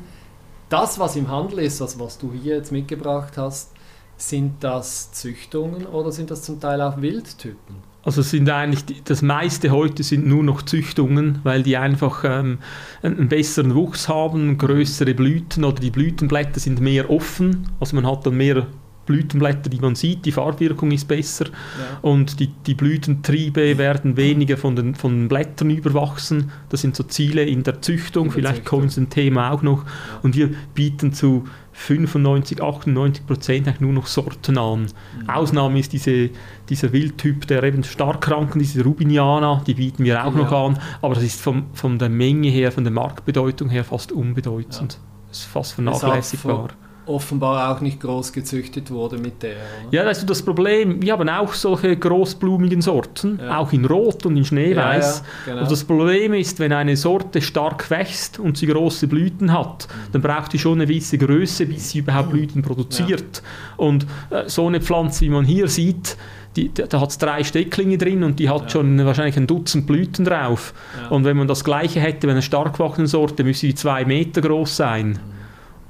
Das, 0.69 0.97
was 0.97 1.17
im 1.17 1.29
Handel 1.29 1.59
ist, 1.59 1.81
das, 1.81 1.99
was 1.99 2.17
du 2.17 2.31
hier 2.31 2.55
jetzt 2.55 2.71
mitgebracht 2.71 3.37
hast, 3.37 3.73
sind 4.15 4.63
das 4.63 5.11
Züchtungen 5.11 5.85
oder 5.85 6.13
sind 6.13 6.31
das 6.31 6.43
zum 6.43 6.61
Teil 6.61 6.81
auch 6.81 7.01
Wildtypen? 7.01 7.90
Also 8.03 8.23
sind 8.23 8.49
eigentlich 8.49 8.85
die, 8.85 8.95
das 9.03 9.21
meiste 9.21 9.69
heute 9.69 10.01
sind 10.01 10.25
nur 10.25 10.43
noch 10.43 10.63
Züchtungen, 10.63 11.39
weil 11.43 11.61
die 11.61 11.77
einfach 11.77 12.23
ähm, 12.25 12.57
einen 13.03 13.29
besseren 13.29 13.75
Wuchs 13.75 14.09
haben, 14.09 14.57
größere 14.57 15.13
Blüten 15.13 15.63
oder 15.63 15.79
die 15.79 15.91
Blütenblätter 15.91 16.59
sind 16.59 16.81
mehr 16.81 17.11
offen, 17.11 17.67
also 17.79 17.95
man 17.95 18.07
hat 18.07 18.25
dann 18.25 18.37
mehr 18.37 18.65
Blütenblätter, 19.11 19.69
die 19.69 19.79
man 19.79 19.95
sieht, 19.95 20.25
die 20.25 20.31
Farbwirkung 20.31 20.91
ist 20.91 21.07
besser 21.07 21.45
ja. 21.47 21.99
und 22.01 22.39
die, 22.39 22.47
die 22.47 22.75
Blütentriebe 22.75 23.77
werden 23.77 24.15
weniger 24.15 24.55
von 24.55 24.75
den, 24.75 24.95
von 24.95 25.11
den 25.11 25.27
Blättern 25.27 25.69
überwachsen. 25.69 26.51
Das 26.69 26.81
sind 26.81 26.95
so 26.95 27.03
Ziele 27.03 27.43
in 27.43 27.63
der 27.63 27.81
Züchtung, 27.81 28.27
in 28.27 28.29
der 28.29 28.35
vielleicht 28.35 28.55
Züchtung. 28.57 28.79
kommen 28.79 28.89
Sie 28.89 29.01
ein 29.01 29.09
Thema 29.09 29.51
auch 29.51 29.61
noch. 29.61 29.83
Ja. 29.83 29.91
Und 30.23 30.35
wir 30.37 30.51
bieten 30.73 31.11
zu 31.11 31.43
95, 31.73 32.61
98 32.61 33.25
Prozent 33.25 33.67
eigentlich 33.67 33.81
nur 33.81 33.93
noch 33.93 34.07
Sorten 34.07 34.57
an. 34.57 34.81
Mhm. 34.83 35.29
Ausnahme 35.29 35.79
ist 35.79 35.91
diese, 35.91 36.29
dieser 36.69 36.93
Wildtyp 36.93 37.47
der 37.47 37.63
eben 37.63 37.83
Starkkranken, 37.83 38.59
diese 38.59 38.83
Rubiniana, 38.83 39.61
die 39.67 39.73
bieten 39.73 40.05
wir 40.05 40.23
auch 40.25 40.33
ja. 40.33 40.41
noch 40.41 40.51
an, 40.51 40.79
aber 41.01 41.15
das 41.15 41.23
ist 41.23 41.41
vom, 41.41 41.65
von 41.73 41.99
der 41.99 42.09
Menge 42.09 42.49
her, 42.49 42.71
von 42.71 42.83
der 42.85 42.93
Marktbedeutung 42.93 43.69
her 43.69 43.83
fast 43.83 44.11
unbedeutend. 44.11 44.99
Das 45.29 45.39
ist 45.39 45.45
fast 45.45 45.73
vernachlässigbar 45.73 46.69
offenbar 47.11 47.71
auch 47.75 47.81
nicht 47.81 47.99
groß 47.99 48.33
gezüchtet 48.33 48.91
wurde 48.91 49.17
mit 49.17 49.43
der. 49.43 49.51
Oder? 49.51 49.97
Ja, 49.97 50.03
das 50.03 50.19
ist 50.19 50.29
das 50.29 50.41
Problem. 50.41 51.01
Wir 51.01 51.13
haben 51.13 51.29
auch 51.29 51.53
solche 51.53 51.95
großblumigen 51.95 52.81
Sorten, 52.81 53.39
ja. 53.41 53.57
auch 53.57 53.71
in 53.73 53.85
Rot 53.85 54.25
und 54.25 54.37
in 54.37 54.45
Schneeweiß. 54.45 55.19
Ja, 55.19 55.23
ja, 55.23 55.23
genau. 55.45 55.61
Und 55.63 55.71
das 55.71 55.83
Problem 55.83 56.33
ist, 56.33 56.59
wenn 56.59 56.73
eine 56.73 56.97
Sorte 56.97 57.41
stark 57.41 57.89
wächst 57.89 58.39
und 58.39 58.57
sie 58.57 58.67
große 58.67 59.07
Blüten 59.07 59.53
hat, 59.53 59.87
mhm. 59.87 60.11
dann 60.13 60.21
braucht 60.21 60.51
sie 60.51 60.59
schon 60.59 60.73
eine 60.73 60.87
gewisse 60.87 61.17
Größe, 61.17 61.65
bis 61.65 61.91
sie 61.91 61.99
überhaupt 61.99 62.29
mhm. 62.29 62.33
Blüten 62.33 62.61
produziert. 62.61 63.43
Und 63.77 64.05
äh, 64.29 64.47
so 64.47 64.67
eine 64.67 64.81
Pflanze, 64.81 65.25
wie 65.25 65.29
man 65.29 65.45
hier 65.45 65.67
sieht, 65.67 66.17
die, 66.55 66.71
da 66.73 66.99
hat 66.99 67.09
es 67.09 67.17
drei 67.17 67.43
Stecklinge 67.43 67.97
drin 67.97 68.23
und 68.23 68.39
die 68.39 68.49
hat 68.49 68.63
ja. 68.63 68.69
schon 68.69 69.05
wahrscheinlich 69.05 69.37
ein 69.37 69.47
Dutzend 69.47 69.87
Blüten 69.87 70.25
drauf. 70.25 70.73
Ja. 71.01 71.09
Und 71.09 71.23
wenn 71.23 71.37
man 71.37 71.47
das 71.47 71.63
gleiche 71.63 71.99
hätte, 71.99 72.27
wenn 72.27 72.31
eine 72.31 72.41
stark 72.41 72.77
wachsende 72.79 73.07
Sorte, 73.07 73.43
müsste 73.43 73.67
die 73.67 73.75
zwei 73.75 74.03
Meter 74.05 74.41
groß 74.41 74.75
sein. 74.75 75.19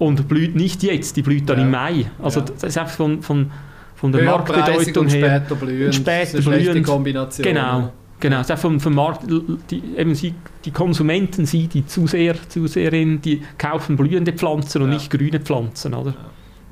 Und 0.01 0.27
blüht 0.27 0.55
nicht 0.55 0.81
jetzt, 0.81 1.15
die 1.15 1.21
blüht 1.21 1.47
dann 1.47 1.59
Ja. 1.59 1.63
im 1.65 1.71
Mai. 1.71 2.05
Also 2.23 2.39
Ja. 2.39 2.45
das 2.47 2.63
ist 2.63 2.77
einfach 2.79 2.95
von, 2.95 3.21
von, 3.21 3.51
von 3.95 4.11
der 4.11 4.23
Marktbedeutung 4.23 5.03
und 5.03 5.13
her. 5.13 5.43
später 5.45 5.55
blühend. 5.63 5.93
Später 5.93 6.37
Das 6.37 6.45
blühend. 6.45 6.85
Kombination. 6.87 7.43
Genau. 7.47 7.91
Genau, 8.19 8.41
ist 8.41 8.51
auch 8.51 8.57
vom, 8.57 8.79
vom 8.79 8.95
Markt, 8.95 9.23
die, 9.69 9.81
eben 9.97 10.13
sie, 10.15 10.33
die 10.65 10.71
Konsumenten, 10.71 11.45
sie, 11.45 11.67
die 11.67 11.85
Zuseher, 11.85 12.35
Zuseherinnen, 12.49 13.21
die 13.21 13.41
kaufen 13.59 13.95
blühende 13.95 14.31
Pflanzen 14.33 14.81
und 14.81 14.89
Ja. 14.89 14.95
nicht 14.95 15.09
grüne 15.11 15.39
Pflanzen, 15.39 15.93
oder? 15.93 16.13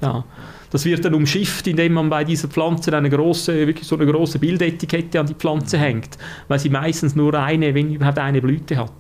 Ja. 0.02 0.24
Das 0.72 0.86
wird 0.86 1.06
dann 1.06 1.14
umschifft, 1.16 1.68
indem 1.68 1.94
man 1.94 2.10
bei 2.10 2.24
dieser 2.24 2.48
Pflanze 2.48 2.96
eine 2.96 3.10
große, 3.12 3.68
wirklich 3.68 3.88
so 3.88 3.96
eine 3.96 4.06
große 4.12 4.40
Bildetikette 4.40 5.20
an 5.20 5.26
die 5.28 5.34
Pflanze 5.36 5.78
Mhm. 5.78 5.82
hängt, 5.82 6.18
weil 6.48 6.58
sie 6.60 6.70
meistens 6.70 7.16
nur 7.16 7.34
eine, 7.36 7.74
wenn 7.76 7.94
überhaupt 7.94 8.18
eine 8.20 8.42
Blüte 8.42 8.78
hat. 8.78 8.92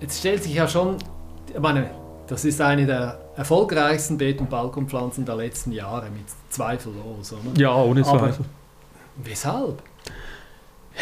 Jetzt 0.00 0.18
stellt 0.20 0.42
sich 0.44 0.54
ja 0.54 0.66
schon, 0.68 0.96
ich 1.52 1.60
meine, 1.60 1.86
das 2.28 2.44
ist 2.44 2.60
eine 2.60 2.86
der 2.86 3.18
erfolgreichsten 3.36 4.18
Beet- 4.18 4.40
und 4.40 4.50
Balkonpflanzen 4.50 5.24
der 5.24 5.36
letzten 5.36 5.72
Jahre, 5.72 6.06
mit 6.10 6.24
zweifellos, 6.50 7.32
oder? 7.32 7.60
Ja, 7.60 7.74
ohne 7.76 8.06
Aber- 8.06 8.18
Zweifel. 8.18 8.44
Weshalb? 9.16 9.82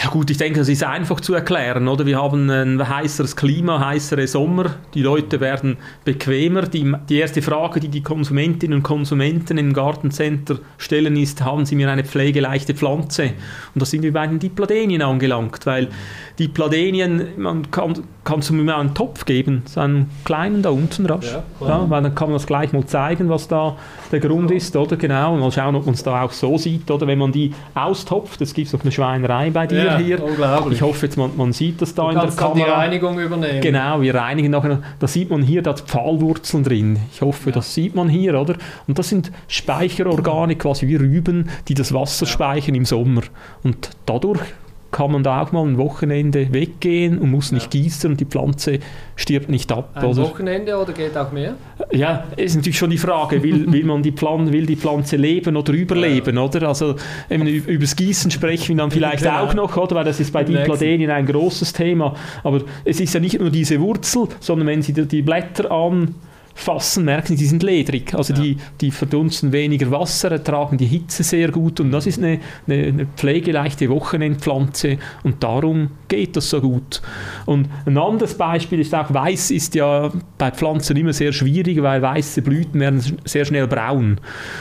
Ja 0.02 0.10
gut, 0.10 0.30
ich 0.30 0.36
denke, 0.36 0.58
das 0.58 0.68
ist 0.68 0.84
einfach 0.84 1.20
zu 1.20 1.32
erklären, 1.32 1.88
oder? 1.88 2.04
Wir 2.04 2.20
haben 2.20 2.50
ein 2.50 2.86
heißeres 2.86 3.34
Klima, 3.34 3.80
heißere 3.82 4.26
Sommer, 4.26 4.66
die 4.92 5.00
Leute 5.00 5.40
werden 5.40 5.78
bequemer. 6.04 6.62
Die, 6.62 6.92
die 7.08 7.16
erste 7.16 7.40
Frage, 7.40 7.80
die 7.80 7.88
die 7.88 8.02
Konsumentinnen 8.02 8.76
und 8.76 8.82
Konsumenten 8.82 9.56
im 9.56 9.72
Gartencenter 9.72 10.58
stellen, 10.76 11.16
ist, 11.16 11.42
haben 11.42 11.64
sie 11.64 11.76
mir 11.76 11.90
eine 11.90 12.04
pflegeleichte 12.04 12.74
Pflanze? 12.74 13.30
Und 13.74 13.80
da 13.80 13.86
sind 13.86 14.02
wir 14.02 14.12
bei 14.12 14.26
den 14.26 14.38
Dipladenien 14.38 15.00
angelangt, 15.00 15.64
weil 15.64 15.88
die 16.38 16.48
Pladenien, 16.48 17.28
man 17.38 17.70
kann, 17.70 17.94
kannst 18.22 18.50
du 18.50 18.54
mir 18.54 18.64
mal 18.64 18.80
einen 18.80 18.94
Topf 18.94 19.24
geben, 19.24 19.62
so 19.64 19.80
einen 19.80 20.10
kleinen 20.26 20.60
da 20.60 20.70
unten 20.70 21.06
rasch. 21.06 21.32
Ja, 21.32 21.66
Ja, 21.66 21.88
weil 21.88 22.02
dann 22.02 22.14
kann 22.14 22.28
man 22.28 22.36
das 22.36 22.46
gleich 22.46 22.70
mal 22.74 22.84
zeigen, 22.84 23.30
was 23.30 23.48
da 23.48 23.78
der 24.12 24.20
Grund 24.20 24.50
ist, 24.50 24.76
oder? 24.76 24.96
Genau, 24.96 25.32
und 25.32 25.40
mal 25.40 25.50
schauen, 25.50 25.74
ob 25.74 25.86
man 25.86 25.94
es 25.94 26.02
da 26.02 26.20
auch 26.22 26.32
so 26.32 26.58
sieht, 26.58 26.90
oder? 26.90 27.06
Wenn 27.06 27.18
man 27.18 27.32
die 27.32 27.54
austopft, 27.74 28.42
es 28.42 28.52
gibt 28.52 28.70
noch 28.74 28.82
eine 28.82 28.92
Schweinerei 28.92 29.48
bei 29.48 29.66
dir 29.66 29.85
ja, 29.86 29.98
hier. 29.98 30.22
Unglaublich. 30.22 30.76
Ich 30.78 30.82
hoffe 30.82 31.06
jetzt, 31.06 31.16
man, 31.16 31.30
man 31.36 31.52
sieht 31.52 31.80
das 31.82 31.94
da 31.94 32.02
du 32.04 32.08
in 32.10 32.14
der 32.14 32.22
kannst 32.24 32.40
dann 32.40 32.54
die 32.54 32.60
Kamera. 32.60 32.78
Reinigung 32.78 33.18
übernehmen. 33.18 33.60
Genau, 33.60 34.00
wir 34.00 34.14
reinigen 34.14 34.50
nachher. 34.50 34.80
Da 34.98 35.06
sieht 35.06 35.30
man 35.30 35.42
hier, 35.42 35.62
da 35.62 35.70
hat 35.70 35.80
Pfahlwurzeln 35.82 36.64
drin. 36.64 36.98
Ich 37.12 37.20
hoffe, 37.22 37.50
Ja. 37.50 37.54
das 37.56 37.74
sieht 37.74 37.94
man 37.94 38.08
hier, 38.08 38.40
oder? 38.40 38.54
Und 38.86 38.98
das 38.98 39.08
sind 39.08 39.30
Speicherorgane, 39.48 40.56
quasi 40.56 40.86
wie 40.88 40.96
Rüben, 40.96 41.48
die 41.68 41.74
das 41.74 41.92
Wasser 41.92 42.26
Ja. 42.26 42.32
speichern 42.32 42.74
im 42.74 42.84
Sommer. 42.84 43.22
Und 43.62 43.90
dadurch 44.06 44.40
kann 44.96 45.12
man 45.12 45.22
da 45.22 45.42
auch 45.42 45.52
mal 45.52 45.62
ein 45.66 45.76
Wochenende 45.76 46.54
weggehen 46.54 47.18
und 47.18 47.30
muss 47.30 47.52
nicht 47.52 47.74
Ja. 47.74 47.82
gießen 47.82 48.10
und 48.10 48.18
die 48.18 48.24
Pflanze 48.24 48.78
stirbt 49.14 49.50
nicht 49.50 49.70
ab, 49.70 49.90
Ein 49.92 50.06
oder? 50.06 50.22
Wochenende 50.22 50.74
oder 50.78 50.94
geht 50.94 51.14
auch 51.18 51.32
mehr? 51.32 51.52
Ja, 51.92 52.24
ist 52.36 52.56
natürlich 52.56 52.78
schon 52.78 52.88
die 52.88 52.96
Frage, 52.96 53.42
will, 53.42 53.70
will 53.70 53.84
man 53.84 54.02
die 54.02 54.12
Pflanze, 54.12 54.54
will 54.54 54.64
die 54.64 54.76
Pflanze 54.76 55.16
leben 55.16 55.54
oder 55.54 55.74
überleben, 55.74 56.38
oder? 56.38 56.68
Also 56.68 56.94
eben, 57.28 57.46
ü- 57.46 57.58
über 57.66 57.82
das 57.82 57.94
Gießen 57.94 58.30
sprechen 58.30 58.68
wir 58.70 58.76
dann 58.76 58.90
vielleicht 58.90 59.24
Genau. 59.24 59.44
auch 59.44 59.52
noch, 59.52 59.76
oder? 59.76 59.96
Weil 59.96 60.04
das 60.06 60.18
ist 60.18 60.32
bei. 60.32 60.44
Dipladenien 60.44 61.10
ein 61.10 61.26
großes 61.26 61.74
Thema. 61.74 62.14
Aber 62.42 62.62
es 62.86 62.98
ist 62.98 63.12
ja 63.12 63.20
nicht 63.20 63.38
nur 63.38 63.50
diese 63.50 63.78
Wurzel, 63.80 64.28
sondern 64.40 64.66
wenn 64.68 64.80
Sie 64.80 64.94
die, 64.94 65.20
Blätter 65.20 65.70
anfassen, 66.56 67.04
merken 67.04 67.28
Sie, 67.28 67.36
die 67.36 67.46
sind 67.46 67.62
ledrig. 67.62 68.14
Also 68.14 68.32
Ja. 68.32 68.40
die, 68.40 68.56
die 68.80 68.90
verdunsten 68.90 69.52
weniger 69.52 69.90
Wasser, 69.90 70.30
ertragen 70.32 70.78
die 70.78 70.86
Hitze 70.86 71.22
sehr 71.22 71.50
gut 71.50 71.80
und 71.80 71.92
das 71.92 72.06
ist 72.06 72.18
eine, 72.18 72.40
eine, 72.66 72.84
eine 72.84 73.06
pflegeleichte 73.06 73.88
Wochenendpflanze 73.90 74.98
und 75.22 75.42
darum 75.42 75.90
geht 76.08 76.36
das 76.36 76.50
so 76.50 76.60
gut. 76.60 77.02
Und 77.44 77.68
ein 77.84 77.98
anderes 77.98 78.34
Beispiel 78.34 78.80
ist 78.80 78.94
auch, 78.94 79.12
Weiß 79.12 79.50
ist 79.50 79.74
ja 79.74 80.10
bei 80.38 80.50
Pflanzen 80.50 80.96
immer 80.96 81.12
sehr 81.12 81.32
schwierig, 81.32 81.82
weil 81.82 82.02
weiße 82.02 82.42
Blüten 82.42 82.80
werden 82.80 83.02
sehr 83.24 83.44
schnell 83.44 83.66
braun. 83.66 84.18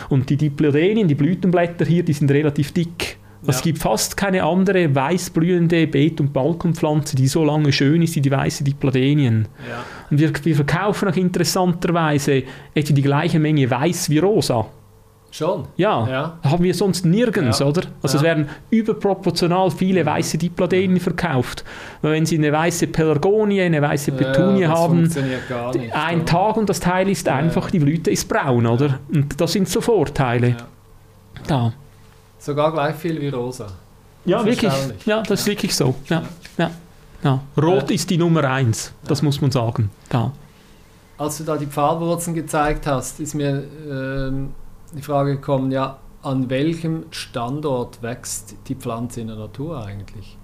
Und 0.10 0.30
die 0.30 0.38
Diplodenien, 0.38 1.08
die 1.08 1.16
Blütenblätter 1.16 1.86
hier, 1.86 2.04
die 2.04 2.14
sind 2.14 2.32
relativ 2.32 2.72
dick. 2.72 3.18
Es 3.48 3.58
Ja. 3.58 3.62
gibt 3.64 3.80
fast 3.80 4.18
keine 4.18 4.44
andere 4.44 4.94
weißblühende 4.94 5.88
Beet- 5.88 6.20
und 6.20 6.34
Balkonpflanze, 6.34 7.16
die 7.16 7.28
so 7.28 7.44
lange 7.44 7.72
schön 7.72 8.02
ist 8.02 8.16
wie 8.16 8.22
die 8.22 8.32
weiße 8.32 8.64
Diplodenien. 8.64 9.48
Ja. 9.70 9.84
Und 10.10 10.20
wir, 10.20 10.32
wir 10.44 10.56
verkaufen 10.56 11.10
auch 11.10 11.16
interessanterweise 11.16 12.44
etwa 12.74 12.94
die 12.94 13.02
gleiche 13.02 13.40
Menge 13.40 13.70
weiß 13.70 14.10
wie 14.10 14.20
rosa. 14.20 14.66
Schon? 15.32 15.66
Ja, 15.76 16.08
Ja. 16.08 16.40
haben 16.50 16.64
wir 16.64 16.74
sonst 16.74 17.06
nirgends, 17.06 17.60
Ja. 17.60 17.66
oder? 17.66 17.82
Also 18.02 18.16
es 18.18 18.24
Ja. 18.24 18.30
werden 18.30 18.48
überproportional 18.70 19.70
viele 19.70 20.06
weiße 20.06 20.38
Diplodenien 20.38 21.02
verkauft. 21.02 21.66
Weil 22.02 22.14
wenn 22.14 22.26
Sie 22.26 22.38
eine 22.38 22.54
weiße 22.54 22.88
Pelargonie, 22.88 23.62
eine 23.62 23.82
weiße 23.82 24.14
Petunie 24.14 24.66
haben, 24.66 25.04
nicht. 25.04 25.18
ein 25.94 26.16
oder? 26.22 26.26
Tag 26.26 26.56
und 26.56 26.70
das 26.70 26.80
Teil 26.80 27.10
ist 27.10 27.28
einfach, 27.28 27.70
die 27.70 27.80
Blüte 27.80 28.12
ist 28.12 28.30
braun, 28.30 28.66
oder? 28.66 29.00
Und 29.14 29.42
das 29.42 29.52
sind 29.52 29.68
so 29.68 29.82
Vorteile. 29.82 30.56
Da. 31.48 31.74
Sogar 32.40 32.72
gleich 32.72 32.96
viel 32.96 33.20
wie 33.22 33.30
rosa. 33.30 33.68
Ja, 34.26 34.38
Das 34.38 34.46
wirklich. 34.46 35.06
Ja, 35.06 35.22
das 35.22 35.42
ist 35.42 35.48
wirklich 35.48 35.76
so. 35.76 35.96
Ja, 36.10 36.24
ja, 36.58 36.72
ja. 37.24 37.40
Rot 37.58 37.92
ist 37.92 38.10
die 38.10 38.18
Nummer 38.18 38.44
eins, 38.44 38.92
das 39.08 39.22
muss 39.22 39.40
man 39.42 39.52
sagen. 39.52 39.90
Da. 40.10 40.32
Als 41.18 41.38
du 41.38 41.44
da 41.44 41.58
die 41.58 41.68
Pfahlwurzeln 41.68 42.36
gezeigt 42.36 42.88
hast, 42.88 43.20
ist 43.20 43.36
mir 43.36 43.64
ähm, 43.90 44.54
die 44.94 45.02
Frage 45.02 45.36
gekommen, 45.36 45.72
ja, 45.72 45.98
an 46.24 46.50
welchem 46.50 47.06
Standort 47.12 48.02
wächst 48.02 48.56
die 48.68 48.76
Pflanze 48.76 49.22
in 49.22 49.28
der 49.28 49.36
Natur 49.38 49.86
eigentlich? 49.86 50.38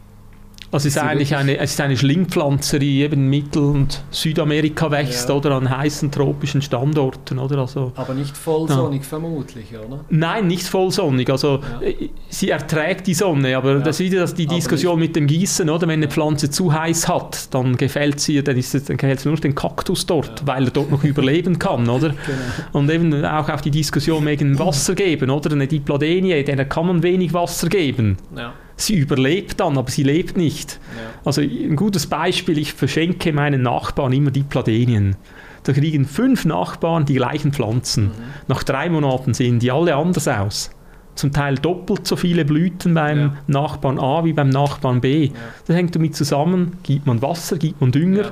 Also 0.73 0.87
es 0.87 0.95
ist 0.95 1.01
eigentlich 1.01 1.35
eine, 1.35 1.57
es 1.57 1.71
ist 1.71 1.81
eine 1.81 1.97
Schlingpflanze, 1.97 2.79
die 2.79 3.01
eben 3.01 3.29
Mittel- 3.29 3.61
und 3.63 4.03
Südamerika 4.09 4.89
wächst 4.89 5.27
Ja. 5.27 5.35
oder 5.35 5.51
an 5.51 5.69
heißen 5.69 6.11
tropischen 6.11 6.61
Standorten. 6.61 7.39
Oder? 7.39 7.57
Also, 7.59 7.91
Aber 7.95 8.13
nicht 8.13 8.37
vollsonnig 8.37 9.03
vermutlich, 9.03 9.65
oder? 9.71 10.05
nein, 10.09 10.47
nicht 10.47 10.65
vollsonnig. 10.65 11.29
Also 11.29 11.59
Ja. 11.81 11.87
äh, 11.87 12.09
sie 12.29 12.51
erträgt 12.51 13.05
die 13.07 13.13
Sonne, 13.13 13.57
aber 13.57 13.73
Ja. 13.73 13.79
das 13.79 13.99
ist 13.99 14.05
wieder 14.11 14.21
das- 14.21 14.33
die 14.33 14.45
Aber 14.47 14.55
Diskussion 14.55 14.97
mit 14.97 15.13
dem 15.17 15.27
Gießen, 15.27 15.69
oder? 15.69 15.81
Wenn 15.87 15.99
eine 15.99 16.07
Pflanze 16.07 16.49
zu 16.49 16.71
heiß 16.73 17.09
hat, 17.09 17.53
dann 17.53 17.75
gefällt 17.75 18.21
sie, 18.21 18.41
dann, 18.41 18.55
ist 18.55 18.73
dann 18.73 18.95
gefällt 18.95 19.19
sie 19.19 19.27
nur 19.27 19.37
den 19.37 19.53
Kaktus 19.55 20.05
dort, 20.05 20.39
Ja. 20.39 20.47
weil 20.47 20.63
er 20.65 20.71
dort 20.71 20.89
noch 20.89 21.03
überleben 21.03 21.59
kann, 21.59 21.89
oder? 21.89 22.09
Genau. 22.25 22.79
Und 22.79 22.89
eben 22.89 23.25
auch 23.25 23.49
auf 23.49 23.61
die 23.61 23.71
Diskussion 23.71 24.25
wegen 24.25 24.57
Wasser 24.57 24.95
geben, 24.95 25.29
oder? 25.31 25.51
Eine 25.51 25.67
Dipladenie, 25.67 26.43
der 26.45 26.63
kann 26.65 26.87
man 26.87 27.03
wenig 27.03 27.33
Wasser 27.33 27.67
geben. 27.67 28.15
Ja, 28.37 28.53
Sie 28.81 28.95
überlebt 28.95 29.59
dann, 29.59 29.77
aber 29.77 29.89
sie 29.91 30.03
lebt 30.03 30.37
nicht. 30.37 30.79
ja. 30.95 31.01
Also 31.23 31.41
ein 31.41 31.75
gutes 31.75 32.07
Beispiel, 32.07 32.57
ich 32.57 32.73
verschenke 32.73 33.31
meinen 33.31 33.61
Nachbarn 33.61 34.11
immer 34.13 34.31
Dipladenien. 34.31 35.15
Da 35.63 35.73
kriegen 35.73 36.05
fünf 36.05 36.45
Nachbarn 36.45 37.05
die 37.05 37.13
gleichen 37.13 37.53
Pflanzen. 37.53 38.05
Mhm. 38.05 38.11
Nach 38.47 38.63
drei 38.63 38.89
Monaten 38.89 39.33
sehen 39.35 39.59
die 39.59 39.71
alle 39.71 39.95
anders 39.95 40.27
aus. 40.27 40.71
Zum 41.13 41.31
Teil 41.31 41.55
doppelt 41.55 42.07
so 42.07 42.15
viele 42.15 42.45
Blüten 42.45 42.93
beim 42.95 43.19
Ja. 43.19 43.33
Nachbarn 43.47 43.99
A 43.99 44.23
wie 44.23 44.33
beim 44.33 44.49
Nachbarn 44.49 45.01
B. 45.01 45.25
Ja. 45.25 45.31
Das 45.67 45.75
hängt 45.75 45.93
damit 45.95 46.15
zusammen, 46.15 46.77
gibt 46.81 47.05
man 47.05 47.21
Wasser, 47.21 47.57
gibt 47.57 47.79
man 47.81 47.91
Dünger. 47.91 48.31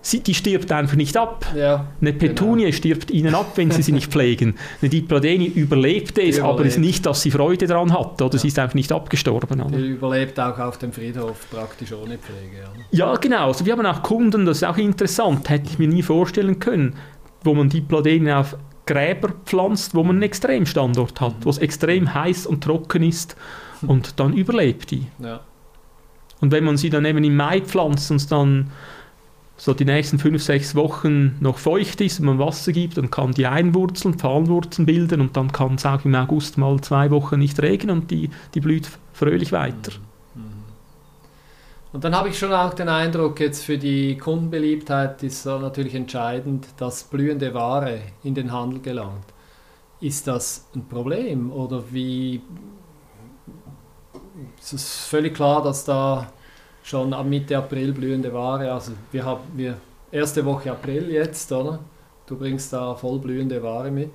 Sie, 0.00 0.20
die 0.20 0.32
stirbt 0.32 0.70
einfach 0.70 0.96
nicht 0.96 1.16
ab. 1.16 1.44
Ja, 1.56 1.86
Eine 2.00 2.12
Petunie 2.12 2.72
stirbt 2.72 3.10
ihnen 3.10 3.34
ab, 3.34 3.52
wenn 3.56 3.70
sie 3.72 3.82
sie 3.82 3.92
nicht 3.92 4.10
pflegen. 4.12 4.54
Eine 4.80 4.88
Dipladenie 4.90 5.46
überlebt 5.48 6.16
es, 6.18 6.38
aber 6.40 6.60
es 6.64 6.74
überlebt. 6.74 6.78
nicht, 6.78 7.06
dass 7.06 7.22
sie 7.22 7.30
Freude 7.32 7.66
daran 7.66 7.92
hat. 7.92 8.22
Oder 8.22 8.34
Ja. 8.34 8.38
sie 8.38 8.48
ist 8.48 8.58
einfach 8.58 8.74
nicht 8.74 8.92
abgestorben. 8.92 9.60
Oder? 9.60 9.76
die 9.76 9.88
überlebt 9.88 10.38
auch 10.38 10.58
auf 10.58 10.78
dem 10.78 10.92
Friedhof 10.92 11.46
praktisch 11.50 11.92
ohne 11.92 12.16
Pflege. 12.16 12.62
Oder? 12.72 12.84
Ja, 12.92 13.14
genau. 13.16 13.48
Also 13.48 13.66
wir 13.66 13.72
haben 13.72 13.84
auch 13.86 14.02
Kunden, 14.02 14.46
das 14.46 14.58
ist 14.58 14.64
auch 14.64 14.76
interessant, 14.78 15.48
hätte 15.50 15.68
ich 15.70 15.78
mir 15.78 15.88
nie 15.88 16.02
vorstellen 16.02 16.58
können, 16.60 16.94
wo 17.42 17.54
man 17.54 17.68
Diplodenien 17.68 18.36
auf 18.36 18.56
Gräber 18.86 19.30
pflanzt, 19.44 19.94
wo 19.94 20.02
man 20.04 20.16
einen 20.16 20.22
Extremstandort 20.22 21.20
hat, 21.20 21.34
wo 21.42 21.50
es 21.50 21.58
extrem 21.58 22.14
heiß 22.14 22.46
und 22.46 22.64
trocken 22.64 23.02
ist 23.02 23.36
und 23.86 24.18
dann 24.18 24.32
überlebt 24.32 24.90
die. 24.92 25.06
Ja. 25.22 25.40
Und 26.40 26.52
wenn 26.52 26.64
man 26.64 26.76
sie 26.76 26.88
dann 26.88 27.04
eben 27.04 27.22
im 27.24 27.36
Mai 27.36 27.60
pflanzt 27.60 28.10
und 28.12 28.30
dann 28.32 28.70
so 29.58 29.74
die 29.74 29.84
nächsten 29.84 30.20
fünf, 30.20 30.42
sechs 30.42 30.76
Wochen 30.76 31.36
noch 31.40 31.58
feucht 31.58 32.00
ist 32.00 32.20
und 32.20 32.26
man 32.26 32.38
Wasser 32.38 32.70
gibt, 32.70 32.96
dann 32.96 33.10
kann 33.10 33.32
die 33.32 33.46
Einwurzeln, 33.46 34.14
Pfahlwurzeln 34.14 34.86
bilden 34.86 35.20
und 35.20 35.36
dann 35.36 35.50
kann 35.50 35.74
es 35.74 35.84
auch 35.84 36.04
im 36.04 36.14
August 36.14 36.58
mal 36.58 36.80
zwei 36.80 37.10
Wochen 37.10 37.40
nicht 37.40 37.60
regnen 37.60 37.98
und 37.98 38.10
die, 38.10 38.30
die 38.54 38.60
blüht 38.60 38.88
fröhlich 39.12 39.50
weiter. 39.50 39.92
Mhm. 40.36 40.42
Und 41.92 42.04
dann 42.04 42.14
habe 42.14 42.28
ich 42.28 42.38
schon 42.38 42.52
auch 42.52 42.72
den 42.72 42.88
Eindruck, 42.88 43.40
jetzt 43.40 43.64
für 43.64 43.78
die 43.78 44.16
Kundenbeliebtheit 44.16 45.24
ist 45.24 45.44
natürlich 45.44 45.96
entscheidend, 45.96 46.68
dass 46.76 47.02
blühende 47.02 47.52
Ware 47.52 47.98
in 48.22 48.36
den 48.36 48.52
Handel 48.52 48.80
gelangt. 48.80 49.24
Ist 50.00 50.28
das 50.28 50.68
ein 50.76 50.86
Problem 50.86 51.50
oder 51.50 51.82
wie? 51.90 52.40
Es 54.60 54.72
ist 54.72 55.08
völlig 55.08 55.34
klar, 55.34 55.62
dass 55.64 55.84
da 55.84 56.30
schon 56.88 57.12
ab 57.12 57.26
Mitte 57.26 57.56
April 57.58 57.92
blühende 57.92 58.32
Ware, 58.32 58.72
also 58.72 58.92
wir 59.12 59.24
haben 59.24 59.42
wir 59.54 59.76
erste 60.10 60.44
Woche 60.44 60.70
April 60.70 61.10
jetzt, 61.10 61.52
oder? 61.52 61.80
Du 62.26 62.36
bringst 62.36 62.72
da 62.72 62.94
voll 62.94 63.18
blühende 63.18 63.62
Ware 63.62 63.90
mit. 63.90 64.10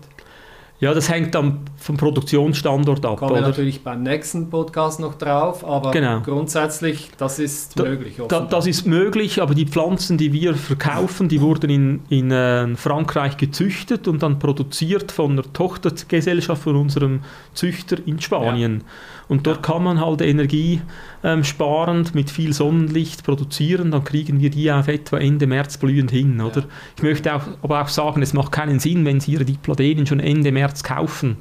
Ja, 0.83 0.93
das 0.93 1.09
hängt 1.09 1.33
dann 1.33 1.59
vom 1.77 1.95
Produktionsstandort 1.95 3.05
ab. 3.05 3.15
Kommen 3.15 3.35
wir 3.35 3.41
natürlich 3.41 3.83
beim 3.83 4.03
nächsten 4.03 4.49
Podcast 4.49 4.99
noch 4.99 5.13
drauf, 5.15 5.65
aber 5.65 5.91
genau. 5.91 6.19
grundsätzlich, 6.19 7.09
das 7.17 7.39
ist 7.39 7.79
da, 7.79 7.83
möglich. 7.83 8.19
Da, 8.27 8.41
das 8.41 8.67
ist 8.67 8.85
möglich, 8.85 9.41
aber 9.41 9.55
die 9.55 9.65
Pflanzen, 9.65 10.17
die 10.17 10.33
wir 10.33 10.55
verkaufen, 10.55 11.29
die 11.29 11.39
wurden 11.39 11.69
in, 11.69 12.01
in 12.09 12.31
äh, 12.31 12.75
Frankreich 12.75 13.37
gezüchtet 13.37 14.09
und 14.09 14.23
dann 14.23 14.39
produziert 14.39 15.13
von 15.13 15.37
der 15.37 15.53
Tochtergesellschaft 15.53 16.63
von 16.63 16.75
unserem 16.75 17.21
Züchter 17.53 17.97
in 18.05 18.19
Spanien. 18.19 18.79
Ja. 18.79 18.85
Und 19.29 19.47
dort 19.47 19.63
kann 19.63 19.83
man 19.83 19.99
halt 19.99 20.21
Energie 20.21 20.81
ähm, 21.23 21.43
sparend 21.43 22.13
mit 22.13 22.29
viel 22.29 22.53
Sonnenlicht 22.53 23.23
produzieren, 23.23 23.91
dann 23.91 24.03
kriegen 24.03 24.41
wir 24.41 24.49
die 24.49 24.71
auf 24.71 24.87
etwa 24.87 25.17
Ende 25.17 25.47
März 25.47 25.77
blühend 25.77 26.11
hin. 26.11 26.41
Oder? 26.41 26.61
Ja. 26.61 26.67
Ich 26.97 27.03
möchte 27.03 27.33
auch, 27.33 27.43
aber 27.61 27.81
auch 27.81 27.87
sagen, 27.87 28.21
es 28.21 28.33
macht 28.33 28.51
keinen 28.51 28.79
Sinn, 28.79 29.05
wenn 29.05 29.19
Sie 29.19 29.31
Ihre 29.33 29.45
Diplodenien 29.45 30.05
schon 30.05 30.19
Ende 30.19 30.51
März 30.51 30.72
kaufen. 30.81 31.37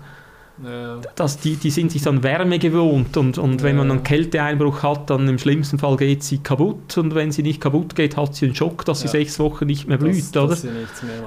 Ja. 0.62 1.00
Das, 1.16 1.38
die, 1.38 1.56
die 1.56 1.70
sind 1.70 1.90
sich 1.90 2.02
dann 2.02 2.22
Wärme 2.22 2.58
gewohnt 2.58 3.16
und, 3.16 3.38
und 3.38 3.60
ja. 3.60 3.66
wenn 3.66 3.76
man 3.76 3.90
einen 3.90 4.02
Kälteeinbruch 4.02 4.82
hat, 4.82 5.10
dann 5.10 5.26
im 5.26 5.38
schlimmsten 5.38 5.78
Fall 5.78 5.96
geht 5.96 6.22
sie 6.22 6.38
kaputt 6.38 6.98
und 6.98 7.14
wenn 7.14 7.32
sie 7.32 7.42
nicht 7.42 7.60
kaputt 7.60 7.94
geht, 7.96 8.16
hat 8.16 8.34
sie 8.34 8.46
einen 8.46 8.54
Schock, 8.54 8.84
dass 8.84 9.00
sie 9.00 9.08
sechs 9.08 9.38
Wochen 9.38 9.66
nicht 9.66 9.88
mehr 9.88 9.98
blüht. 9.98 10.36
Das, 10.36 10.64
oder? 10.64 10.74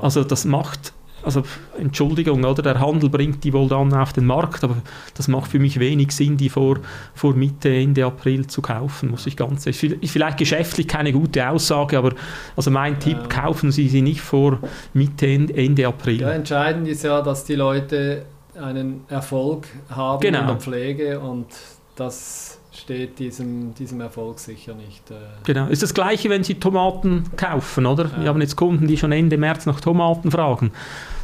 Also 0.01 0.23
das 0.23 0.45
macht 0.45 0.93
also 1.25 1.43
Entschuldigung, 1.77 2.43
oder? 2.43 2.61
Der 2.61 2.79
Handel 2.79 3.09
bringt 3.09 3.43
die 3.43 3.51
wohl 3.53 3.67
dann 3.67 3.93
auf 3.93 4.13
den 4.13 4.25
Markt, 4.25 4.63
aber 4.63 4.77
das 5.15 5.27
macht 5.27 5.51
für 5.51 5.59
mich 5.59 5.79
wenig 5.79 6.11
Sinn, 6.11 6.37
die 6.37 6.49
vor, 6.49 6.77
vor 7.13 7.33
Mitte, 7.33 7.73
Ende 7.73 8.05
April 8.05 8.47
zu 8.47 8.61
kaufen, 8.61 9.11
muss 9.11 9.25
ich 9.25 9.35
ganz 9.35 9.65
Ist 9.65 9.79
vielleicht 9.79 10.37
geschäftlich 10.37 10.87
keine 10.87 11.11
gute 11.11 11.49
Aussage, 11.49 11.97
aber 11.97 12.13
also 12.55 12.71
mein 12.71 12.99
Tipp, 12.99 13.17
ja. 13.21 13.27
kaufen 13.27 13.71
Sie 13.71 13.89
sie 13.89 14.01
nicht 14.01 14.21
vor 14.21 14.59
Mitte, 14.93 15.25
Ende 15.27 15.87
April. 15.87 16.21
Ja, 16.21 16.31
entscheidend 16.31 16.87
ist 16.87 17.03
ja, 17.03 17.21
dass 17.21 17.43
die 17.43 17.55
Leute 17.55 18.25
einen 18.59 19.03
Erfolg 19.09 19.67
haben 19.89 20.21
genau. 20.21 20.41
in 20.41 20.47
der 20.47 20.55
Pflege 20.57 21.19
und 21.19 21.47
das 21.95 22.59
steht 22.73 23.19
diesem, 23.19 23.73
diesem 23.73 24.01
Erfolg 24.01 24.39
sicher 24.39 24.73
nicht. 24.73 25.09
Äh 25.11 25.15
genau, 25.43 25.67
ist 25.67 25.83
das 25.83 25.93
gleiche, 25.93 26.29
wenn 26.29 26.43
Sie 26.43 26.55
Tomaten 26.55 27.23
kaufen, 27.37 27.85
oder? 27.85 28.05
Ja. 28.05 28.21
Wir 28.21 28.29
haben 28.29 28.41
jetzt 28.41 28.55
Kunden, 28.55 28.87
die 28.87 28.97
schon 28.97 29.11
Ende 29.11 29.37
März 29.37 29.65
nach 29.65 29.79
Tomaten 29.79 30.31
fragen. 30.31 30.71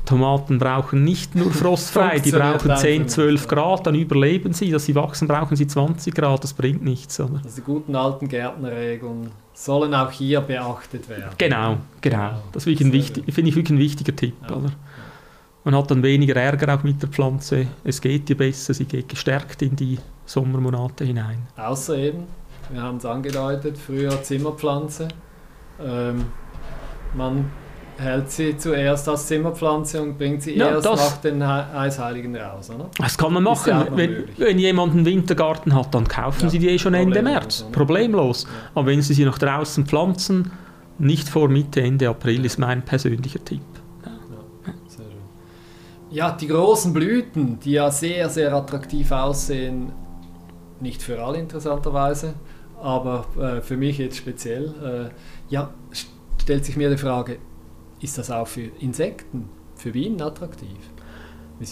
Tomaten 0.06 0.58
brauchen 0.58 1.04
nicht 1.04 1.36
nur 1.36 1.52
frostfrei, 1.52 2.20
die 2.20 2.32
brauchen 2.32 2.76
10, 2.76 3.08
12 3.08 3.48
Grad, 3.48 3.88
dann 3.88 3.96
überleben 3.96 4.54
sie. 4.54 4.72
Dass 4.72 4.86
sie 4.86 4.96
wachsen, 4.96 5.28
brauchen 5.28 5.56
sie 5.56 5.68
20 5.68 6.14
Grad, 6.14 6.44
das 6.44 6.54
bringt 6.54 6.84
nichts. 6.84 7.20
Oder? 7.20 7.42
Also 7.44 7.56
die 7.58 7.62
guten 7.62 7.96
alten 7.96 8.28
Gärtnerregeln 8.28 9.32
sollen 9.54 9.94
auch 9.94 10.12
hier 10.12 10.42
beachtet 10.42 11.08
werden. 11.10 11.32
Genau, 11.38 11.78
genau. 12.02 12.32
Das 12.52 12.64
finde 12.64 12.98
ich 12.98 13.16
wirklich 13.36 13.70
ein 13.70 13.78
wichtiger 13.78 14.16
Tipp. 14.16 14.36
Ja. 14.50 14.56
Oder? 14.56 14.72
Man 15.64 15.76
hat 15.76 15.92
dann 15.92 16.02
weniger 16.02 16.36
Ärger 16.36 16.74
auch 16.74 16.84
mit 16.84 17.02
der 17.02 17.10
Pflanze. 17.10 17.68
Es 17.84 18.02
geht 18.02 18.30
ihr 18.32 18.38
besser, 18.38 18.74
sie 18.74 18.86
geht 18.86 19.10
gestärkt 19.10 19.62
in 19.62 19.76
die 19.76 20.00
Sommermonate 20.26 21.06
hinein. 21.06 21.48
Außer 21.56 21.98
eben, 21.98 22.24
wir 22.72 22.82
haben 22.82 22.98
es 22.98 23.06
angedeutet, 23.06 23.78
früher 23.78 24.24
Zimmerpflanze. 24.24 25.10
Ähm, 25.80 26.26
man 27.14 27.52
hält 28.02 28.32
sie 28.32 28.58
zuerst 28.58 29.08
als 29.08 29.28
Zimmerpflanze 29.28 30.02
und 30.02 30.18
bringt 30.18 30.42
sie 30.42 30.58
ja, 30.58 30.70
erst 30.70 30.86
nach 30.86 31.18
den 31.18 31.42
Eisheiligen 31.42 32.36
raus, 32.36 32.70
oder? 32.70 32.90
Das 32.98 33.18
kann 33.18 33.34
man 33.34 33.44
machen. 33.44 33.70
Ja 33.70 33.88
wenn, 33.96 34.26
wenn, 34.38 34.60
jemand 34.60 34.94
einen 34.94 35.06
Wintergarten 35.06 35.76
hat, 35.76 35.94
dann 35.94 36.08
kaufen 36.08 36.44
ja, 36.44 36.50
Sie 36.50 36.60
die 36.60 36.70
eh 36.70 36.80
schon 36.80 36.94
Ende 36.94 37.22
März. 37.22 37.62
Oder? 37.62 37.72
Problemlos. 37.72 38.48
Aber 38.74 38.88
wenn 38.88 39.02
Sie 39.02 39.14
sie 39.14 39.26
noch 39.26 39.38
draußen 39.38 39.86
pflanzen, 39.86 40.52
nicht 40.98 41.30
vor 41.30 41.48
Mitte, 41.48 41.82
Ende 41.82 42.10
April 42.10 42.46
ist 42.46 42.60
mein 42.60 42.84
persönlicher 42.84 43.44
Tipp. 43.44 43.62
Ja, 46.12 46.32
die 46.32 46.48
großen 46.48 46.92
Blüten, 46.92 47.60
die 47.62 47.72
ja 47.72 47.90
sehr, 47.90 48.30
sehr 48.30 48.54
attraktiv 48.54 49.12
aussehen, 49.14 49.94
nicht 50.82 51.02
für 51.02 51.24
alle 51.24 51.38
interessanterweise, 51.38 52.34
aber 52.82 53.26
äh, 53.40 53.62
für 53.62 53.78
mich 53.78 53.98
jetzt 53.98 54.18
speziell, 54.18 54.74
äh, 55.10 55.54
ja, 55.54 55.70
stellt 56.42 56.66
sich 56.66 56.76
mir 56.76 56.90
die 56.90 56.98
Frage, 56.98 57.38
ist 58.02 58.18
das 58.18 58.32
auch 58.32 58.48
für 58.48 58.70
Insekten, 58.80 59.50
für 59.76 59.92
Bienen 59.92 60.22
attraktiv? 60.22 60.78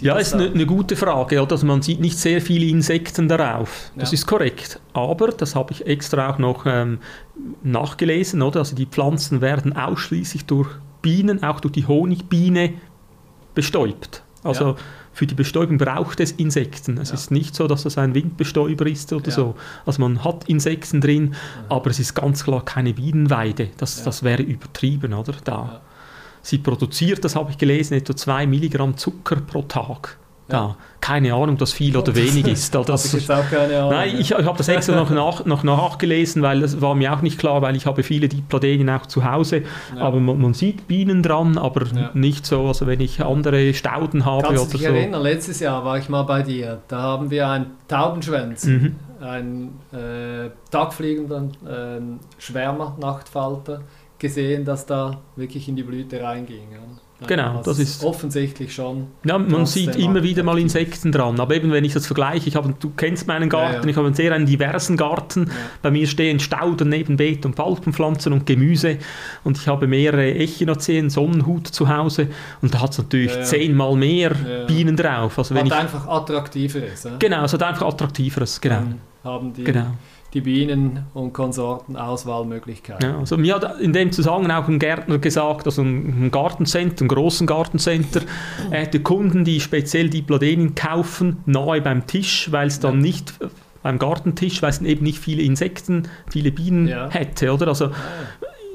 Ja, 0.02 0.18
ist 0.18 0.36
eine, 0.36 0.52
eine, 0.52 0.66
gute 0.68 0.96
Frage. 0.96 1.42
Also 1.42 1.66
man 1.66 1.82
sieht 1.82 2.00
nicht 2.00 2.18
sehr 2.18 2.42
viele 2.42 2.68
Insekten 2.68 3.28
darauf. 3.28 3.92
Das 3.96 4.12
ja. 4.12 4.16
ist 4.16 4.28
korrekt. 4.28 4.80
Aber, 4.94 5.30
das 5.30 5.56
habe 5.56 5.74
ich 5.74 5.88
extra 5.88 6.30
auch 6.30 6.38
noch 6.38 6.66
ähm, 6.68 7.00
nachgelesen, 7.64 8.44
oder? 8.44 8.60
also 8.60 8.76
die 8.76 8.86
Pflanzen 8.86 9.42
werden 9.42 9.76
ausschließlich 9.76 10.46
durch 10.46 10.70
Bienen, 11.02 11.44
auch 11.44 11.60
durch 11.60 11.72
die 11.72 11.88
Honigbiene 11.88 12.74
bestäubt. 13.56 14.22
Also 14.44 14.70
ja. 14.70 14.76
für 15.12 15.26
die 15.26 15.34
Bestäubung 15.34 15.80
braucht 15.80 16.20
es 16.20 16.34
Insekten. 16.34 16.98
Es 17.00 17.10
ja. 17.10 17.16
ist 17.16 17.32
nicht 17.32 17.56
so, 17.56 17.68
dass 17.68 17.84
das 17.84 17.98
ein 17.98 18.14
Windbestäuber 18.14 18.86
ist 18.86 19.12
oder 19.12 19.32
so. 19.32 19.56
Also 19.88 20.02
man 20.02 20.24
hat 20.24 20.48
Insekten 20.48 21.02
drin, 21.02 21.34
aber 21.68 21.90
es 21.90 22.00
ist 22.00 22.14
ganz 22.14 22.44
klar 22.44 22.64
keine 22.64 22.94
Bienenweide. 22.94 23.70
Das, 23.78 24.04
das 24.04 24.22
wäre 24.24 24.44
übertrieben, 24.44 25.14
oder? 25.14 25.34
Da. 25.44 25.82
Sie 26.50 26.58
produziert, 26.58 27.24
das 27.24 27.36
habe 27.36 27.52
ich 27.52 27.60
gelesen, 27.60 27.94
etwa 27.94 28.16
2 28.16 28.48
Milligramm 28.48 28.98
Zucker 28.98 29.36
pro 29.36 29.62
Tag. 29.62 30.18
Ja. 30.52 30.76
Keine 31.00 31.32
Ahnung, 31.36 31.58
dass 31.58 31.74
viel 31.74 31.96
oder 31.96 32.16
wenig 32.16 32.48
ist. 32.48 32.74
Das, 32.86 33.14
ich 33.14 33.30
auch 33.30 33.48
keine 33.50 33.78
Ahnung. 33.78 33.92
Nein, 33.92 34.16
ich, 34.20 34.32
ich 34.32 34.46
habe 34.46 34.58
das 34.58 34.68
extra 34.68 34.96
noch, 34.96 35.12
nach, 35.12 35.46
noch 35.46 35.64
nachgelesen, 35.64 36.42
weil 36.42 36.62
das 36.62 36.82
war 36.82 36.96
mir 36.96 37.14
auch 37.14 37.22
nicht 37.22 37.38
klar, 37.38 37.62
weil 37.62 37.76
ich 37.76 37.86
habe 37.86 38.02
viele 38.02 38.28
Diplodenien 38.28 38.90
auch 38.90 39.06
zu 39.06 39.30
Hause. 39.30 39.64
Ja. 39.96 40.02
Aber 40.02 40.20
man, 40.20 40.42
man, 40.42 40.56
sieht 40.56 40.88
Bienen 40.88 41.22
dran, 41.22 41.60
aber 41.60 41.86
ja. 41.86 42.10
nicht 42.16 42.48
so, 42.48 42.66
also 42.66 42.88
wenn 42.88 43.00
ich 43.00 43.24
andere 43.24 43.76
Stauden 43.76 44.26
habe 44.26 44.42
Kannst 44.42 44.64
oder 44.64 44.72
du 44.72 44.78
dich 44.78 44.88
so. 44.88 44.94
erinnern, 44.94 45.22
letztes 45.22 45.60
Jahr 45.60 45.86
war 45.86 46.00
ich 46.00 46.10
mal 46.10 46.24
bei 46.24 46.42
dir. 46.42 46.80
Da 46.88 47.00
haben 47.00 47.30
wir 47.30 47.48
einen 47.48 47.68
Taubenschwänz, 47.88 48.66
mhm. 48.66 48.96
einen 49.22 49.80
äh, 49.92 50.50
tagfliegenden 50.72 51.52
äh, 51.68 52.42
Schwärmer, 52.42 52.98
Nachtfalter 53.00 53.82
gesehen, 54.20 54.66
dass 54.66 54.86
da 54.86 55.22
wirklich 55.36 55.68
in 55.68 55.76
die 55.76 55.84
Blüte 55.84 56.22
reinging. 56.22 56.72
Ja. 56.72 56.80
Genau, 57.28 57.62
das 57.64 57.80
ist 57.80 58.04
offensichtlich 58.04 58.74
schon. 58.74 59.08
Ja, 59.26 59.38
man 59.38 59.66
sieht 59.66 59.98
immer 59.98 60.24
wieder 60.24 60.42
mal 60.44 60.58
Insekten 60.58 61.12
dran. 61.12 61.38
Aber 61.40 61.54
eben, 61.54 61.70
wenn 61.72 61.84
ich 61.84 61.94
das 61.94 62.06
vergleiche, 62.06 62.48
ich 62.48 62.56
habe, 62.56 62.74
du 62.80 62.92
kennst 62.96 63.28
meinen 63.28 63.50
Garten, 63.50 63.74
ja, 63.74 63.82
ja. 63.82 63.90
ich 63.90 63.96
habe 63.98 64.08
einen 64.08 64.16
sehr 64.16 64.32
einen 64.32 64.46
diversen 64.46 64.96
Garten. 64.96 65.52
Bei 65.82 65.92
mir 65.92 66.08
stehen 66.08 66.40
Stauden 66.40 66.88
neben 66.88 67.18
Beet- 67.18 67.46
und 67.46 67.56
Palmenpflanzen 67.56 68.32
und 68.32 68.46
Gemüse. 68.46 69.00
Und 69.44 69.58
ich 69.58 69.68
habe 69.68 69.86
mehrere 69.88 70.34
Echinaceen, 70.34 71.10
Sonnenhut 71.10 71.68
zu 71.68 71.90
Hause. 71.90 72.30
Und 72.62 72.74
da 72.74 72.82
hat 72.82 72.92
es 72.92 73.00
natürlich 73.00 73.44
zehnmal 73.44 73.96
mehr 73.98 74.32
Bienen 74.68 74.96
drauf. 74.96 75.38
Also 75.38 75.56
wenn 75.56 75.66
hat 75.66 75.74
ich, 75.74 75.74
einfach 75.74 76.08
attraktiveres. 76.08 77.06
Genau, 77.20 77.44
es 77.44 77.52
hat 77.52 77.64
einfach 77.64 77.88
attraktiveres. 77.88 78.62
Genau. 78.62 78.84
Haben 79.26 79.54
die 79.54 79.66
genau 79.66 79.92
die 80.34 80.42
Bienen 80.42 81.06
und 81.14 81.34
Konsorten 81.34 81.96
Auswahlmöglichkeiten. 81.96 83.10
Ja, 83.10 83.18
also 83.18 83.38
mir 83.38 83.56
hat 83.56 83.80
in 83.80 83.94
dem 83.94 84.12
Zusammenhang 84.12 84.64
auch 84.64 84.68
ein 84.68 84.80
Gärtner 84.80 85.18
gesagt, 85.18 85.66
also 85.66 85.82
ein 85.82 86.30
Gartencenter, 86.32 87.02
einen 87.02 87.10
großen 87.10 87.48
Gartencenter, 87.48 88.22
er 88.70 88.82
hätte 88.82 89.00
Kunden, 89.00 89.44
die 89.44 89.60
speziell 89.60 90.10
die 90.10 90.22
Pladenien 90.22 90.76
kaufen, 90.76 91.38
nahe 91.46 91.82
beim 91.82 92.06
Tisch, 92.06 92.52
weil 92.52 92.68
es 92.68 92.80
dann 92.80 92.96
ja. 92.96 93.02
nicht 93.02 93.34
beim 93.82 93.98
Gartentisch, 93.98 94.62
weil 94.62 94.70
es 94.70 94.82
eben 94.82 95.04
nicht 95.04 95.20
viele 95.20 95.42
Insekten, 95.42 96.08
viele 96.30 96.52
Bienen 96.52 96.88
ja. 96.88 97.10
hätte, 97.10 97.54
oder? 97.54 97.70
Also 97.70 97.92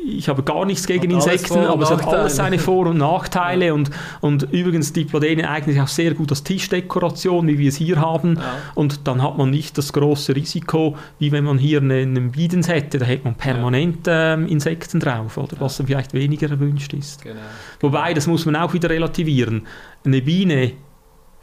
ich 0.06 0.28
habe 0.28 0.42
gar 0.42 0.64
nichts 0.64 0.86
gegen 0.86 1.10
Insekten, 1.10 1.58
aber 1.58 1.82
es 1.82 1.90
hat 1.90 2.06
alles 2.06 2.36
seine 2.36 2.58
Vor- 2.58 2.86
und 2.86 2.98
Nachteile. 2.98 3.66
Ja. 3.66 3.72
Und, 3.72 3.90
und 4.20 4.42
übrigens, 4.52 4.92
Diplodene 4.92 5.48
eignet 5.48 5.74
sich 5.74 5.82
auch 5.82 5.88
sehr 5.88 6.14
gut 6.14 6.30
als 6.30 6.44
Tischdekoration, 6.44 7.46
wie 7.46 7.58
wir 7.58 7.68
es 7.68 7.76
hier 7.76 8.00
haben. 8.00 8.36
Ja. 8.36 8.42
Und 8.74 9.06
dann 9.06 9.22
hat 9.22 9.38
man 9.38 9.50
nicht 9.50 9.78
das 9.78 9.92
große 9.92 10.36
Risiko, 10.36 10.96
wie 11.18 11.32
wenn 11.32 11.44
man 11.44 11.58
hier 11.58 11.80
einen 11.80 12.32
Bidens 12.32 12.68
hätte. 12.68 12.98
Da 12.98 13.06
hätte 13.06 13.24
man 13.24 13.34
permanent 13.34 14.06
ja. 14.06 14.34
ähm, 14.34 14.46
Insekten 14.46 15.00
drauf, 15.00 15.38
oder 15.38 15.56
was 15.60 15.76
dann 15.78 15.86
vielleicht 15.86 16.12
weniger 16.12 16.50
erwünscht 16.50 16.92
ist. 16.92 17.22
Genau. 17.22 17.40
Wobei, 17.80 18.14
das 18.14 18.26
muss 18.26 18.44
man 18.46 18.56
auch 18.56 18.72
wieder 18.74 18.90
relativieren. 18.90 19.66
Eine 20.04 20.20
Biene 20.20 20.72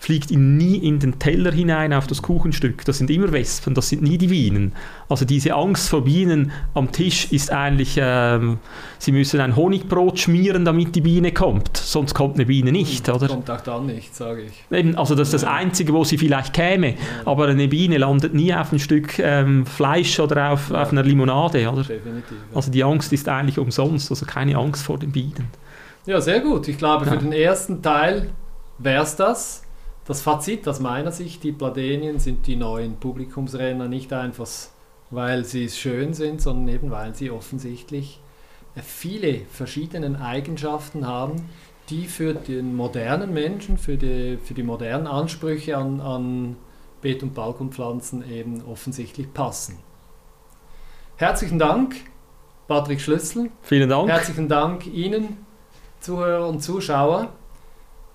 fliegt 0.01 0.31
ihn 0.31 0.57
nie 0.57 0.77
in 0.77 0.97
den 0.97 1.19
Teller 1.19 1.51
hinein 1.51 1.93
auf 1.93 2.07
das 2.07 2.23
Kuchenstück. 2.23 2.83
Das 2.85 2.97
sind 2.97 3.11
immer 3.11 3.31
Wespen, 3.31 3.75
das 3.75 3.89
sind 3.89 4.01
nie 4.01 4.17
die 4.17 4.29
Bienen. 4.29 4.73
Also 5.07 5.25
diese 5.25 5.53
Angst 5.53 5.89
vor 5.89 6.05
Bienen 6.05 6.51
am 6.73 6.91
Tisch 6.91 7.31
ist 7.31 7.51
eigentlich, 7.51 7.99
ähm, 8.01 8.57
sie 8.97 9.11
müssen 9.11 9.39
ein 9.39 9.55
Honigbrot 9.55 10.17
schmieren, 10.17 10.65
damit 10.65 10.95
die 10.95 11.01
Biene 11.01 11.31
kommt. 11.31 11.77
Sonst 11.77 12.15
kommt 12.15 12.33
eine 12.33 12.47
Biene 12.47 12.71
nicht, 12.71 13.07
oder? 13.09 13.27
Kommt 13.27 13.51
auch 13.51 13.61
dann 13.61 13.85
nicht, 13.85 14.15
sage 14.15 14.41
ich. 14.41 14.75
Eben, 14.75 14.95
also 14.95 15.13
das 15.13 15.27
ist 15.27 15.35
das 15.35 15.43
Einzige, 15.43 15.93
wo 15.93 16.03
sie 16.03 16.17
vielleicht 16.17 16.51
käme. 16.51 16.93
Ja. 16.93 16.95
Aber 17.25 17.49
eine 17.49 17.67
Biene 17.67 17.99
landet 17.99 18.33
nie 18.33 18.51
auf 18.55 18.71
ein 18.71 18.79
Stück 18.79 19.19
ähm, 19.19 19.67
Fleisch 19.67 20.19
oder 20.19 20.49
auf, 20.49 20.71
ja. 20.71 20.81
auf 20.81 20.91
einer 20.91 21.03
Limonade, 21.03 21.69
oder? 21.69 21.83
Definitiv. 21.83 22.31
Ja. 22.49 22.55
Also 22.55 22.71
die 22.71 22.83
Angst 22.83 23.13
ist 23.13 23.29
eigentlich 23.29 23.59
umsonst, 23.59 24.09
also 24.09 24.25
keine 24.25 24.57
Angst 24.57 24.83
vor 24.83 24.97
den 24.97 25.11
Bienen. 25.11 25.47
Ja, 26.07 26.19
sehr 26.19 26.39
gut. 26.39 26.67
Ich 26.67 26.79
glaube, 26.79 27.05
für 27.05 27.17
den 27.17 27.33
ersten 27.33 27.83
Teil 27.83 28.31
wäre 28.79 29.03
es 29.03 29.15
das. 29.15 29.61
Das 30.11 30.19
Fazit 30.19 30.67
aus 30.67 30.81
meiner 30.81 31.13
Sicht, 31.13 31.41
die 31.41 31.53
Pladenien 31.53 32.19
sind 32.19 32.45
die 32.45 32.57
neuen 32.57 32.97
Publikumsrenner 32.97 33.87
nicht 33.87 34.11
einfach, 34.11 34.45
weil 35.09 35.45
sie 35.45 35.69
schön 35.69 36.13
sind, 36.13 36.41
sondern 36.41 36.67
eben 36.75 36.91
weil 36.91 37.15
sie 37.15 37.31
offensichtlich 37.31 38.19
viele 38.83 39.45
verschiedene 39.49 40.21
Eigenschaften 40.21 41.07
haben, 41.07 41.47
die 41.89 42.07
für 42.07 42.33
den 42.33 42.75
modernen 42.75 43.33
Menschen, 43.33 43.77
für 43.77 43.95
die, 43.95 44.37
für 44.43 44.53
die 44.53 44.63
modernen 44.63 45.07
Ansprüche 45.07 45.77
an, 45.77 46.01
an 46.01 46.57
Beet- 47.01 47.23
und 47.23 47.33
Balkonpflanzen 47.33 48.29
eben 48.29 48.65
offensichtlich 48.65 49.33
passen. 49.33 49.77
Herzlichen 51.15 51.57
Dank, 51.57 51.95
Patrick 52.67 52.99
Schlüssel. 52.99 53.49
Vielen 53.61 53.87
Dank. 53.87 54.09
Herzlichen 54.09 54.49
Dank 54.49 54.87
Ihnen, 54.87 55.37
Zuhörer 56.01 56.49
und 56.49 56.61
Zuschauer. 56.61 57.29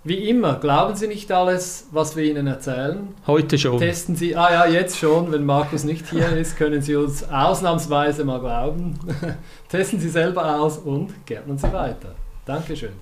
Wie 0.06 0.28
immer, 0.28 0.58
glauben 0.60 0.94
Sie 0.94 1.08
nicht 1.08 1.32
alles, 1.32 1.88
was 1.90 2.14
wir 2.14 2.22
Ihnen 2.22 2.46
erzählen. 2.46 3.08
Heute 3.26 3.58
schon. 3.58 3.80
Testen 3.80 4.14
Sie, 4.14 4.36
ah 4.36 4.52
ja, 4.52 4.64
jetzt 4.72 4.98
schon, 4.98 5.32
wenn 5.32 5.44
Markus 5.44 5.82
nicht 5.82 6.08
hier 6.08 6.28
ist, 6.28 6.56
können 6.56 6.80
Sie 6.80 6.94
uns 6.94 7.28
ausnahmsweise 7.28 8.24
mal 8.24 8.38
glauben. 8.38 8.94
Testen 9.68 9.98
Sie 9.98 10.08
selber 10.08 10.60
aus 10.60 10.78
und 10.78 11.26
gärtnern 11.26 11.58
Sie 11.58 11.72
weiter. 11.72 12.14
Dankeschön. 12.44 12.92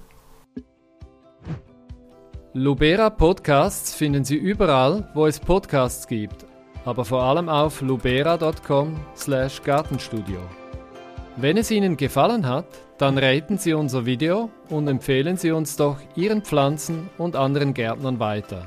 Lubera 2.55 3.11
Podcasts 3.11 3.95
finden 3.95 4.25
Sie 4.25 4.37
überall, 4.37 5.11
wo 5.13 5.27
es 5.27 5.39
Podcasts 5.39 6.07
gibt, 6.07 6.47
aber 6.87 7.05
vor 7.05 7.23
allem 7.23 7.51
auf 7.51 7.83
lubera.com/gartenstudio. 7.83 10.39
Wenn 11.37 11.59
es 11.59 11.71
Ihnen 11.71 11.99
gefallen 11.99 12.49
hat, 12.49 12.65
dann 12.99 13.19
raten 13.19 13.59
Sie 13.59 13.75
unser 13.75 14.07
Video 14.07 14.51
und 14.69 14.89
empfehlen 14.89 15.37
Sie 15.37 15.51
uns 15.51 15.77
doch 15.77 15.99
Ihren 16.15 16.43
Pflanzen 16.43 17.11
und 17.19 17.37
anderen 17.37 17.75
Gärtnern 17.75 18.19
weiter. 18.21 18.67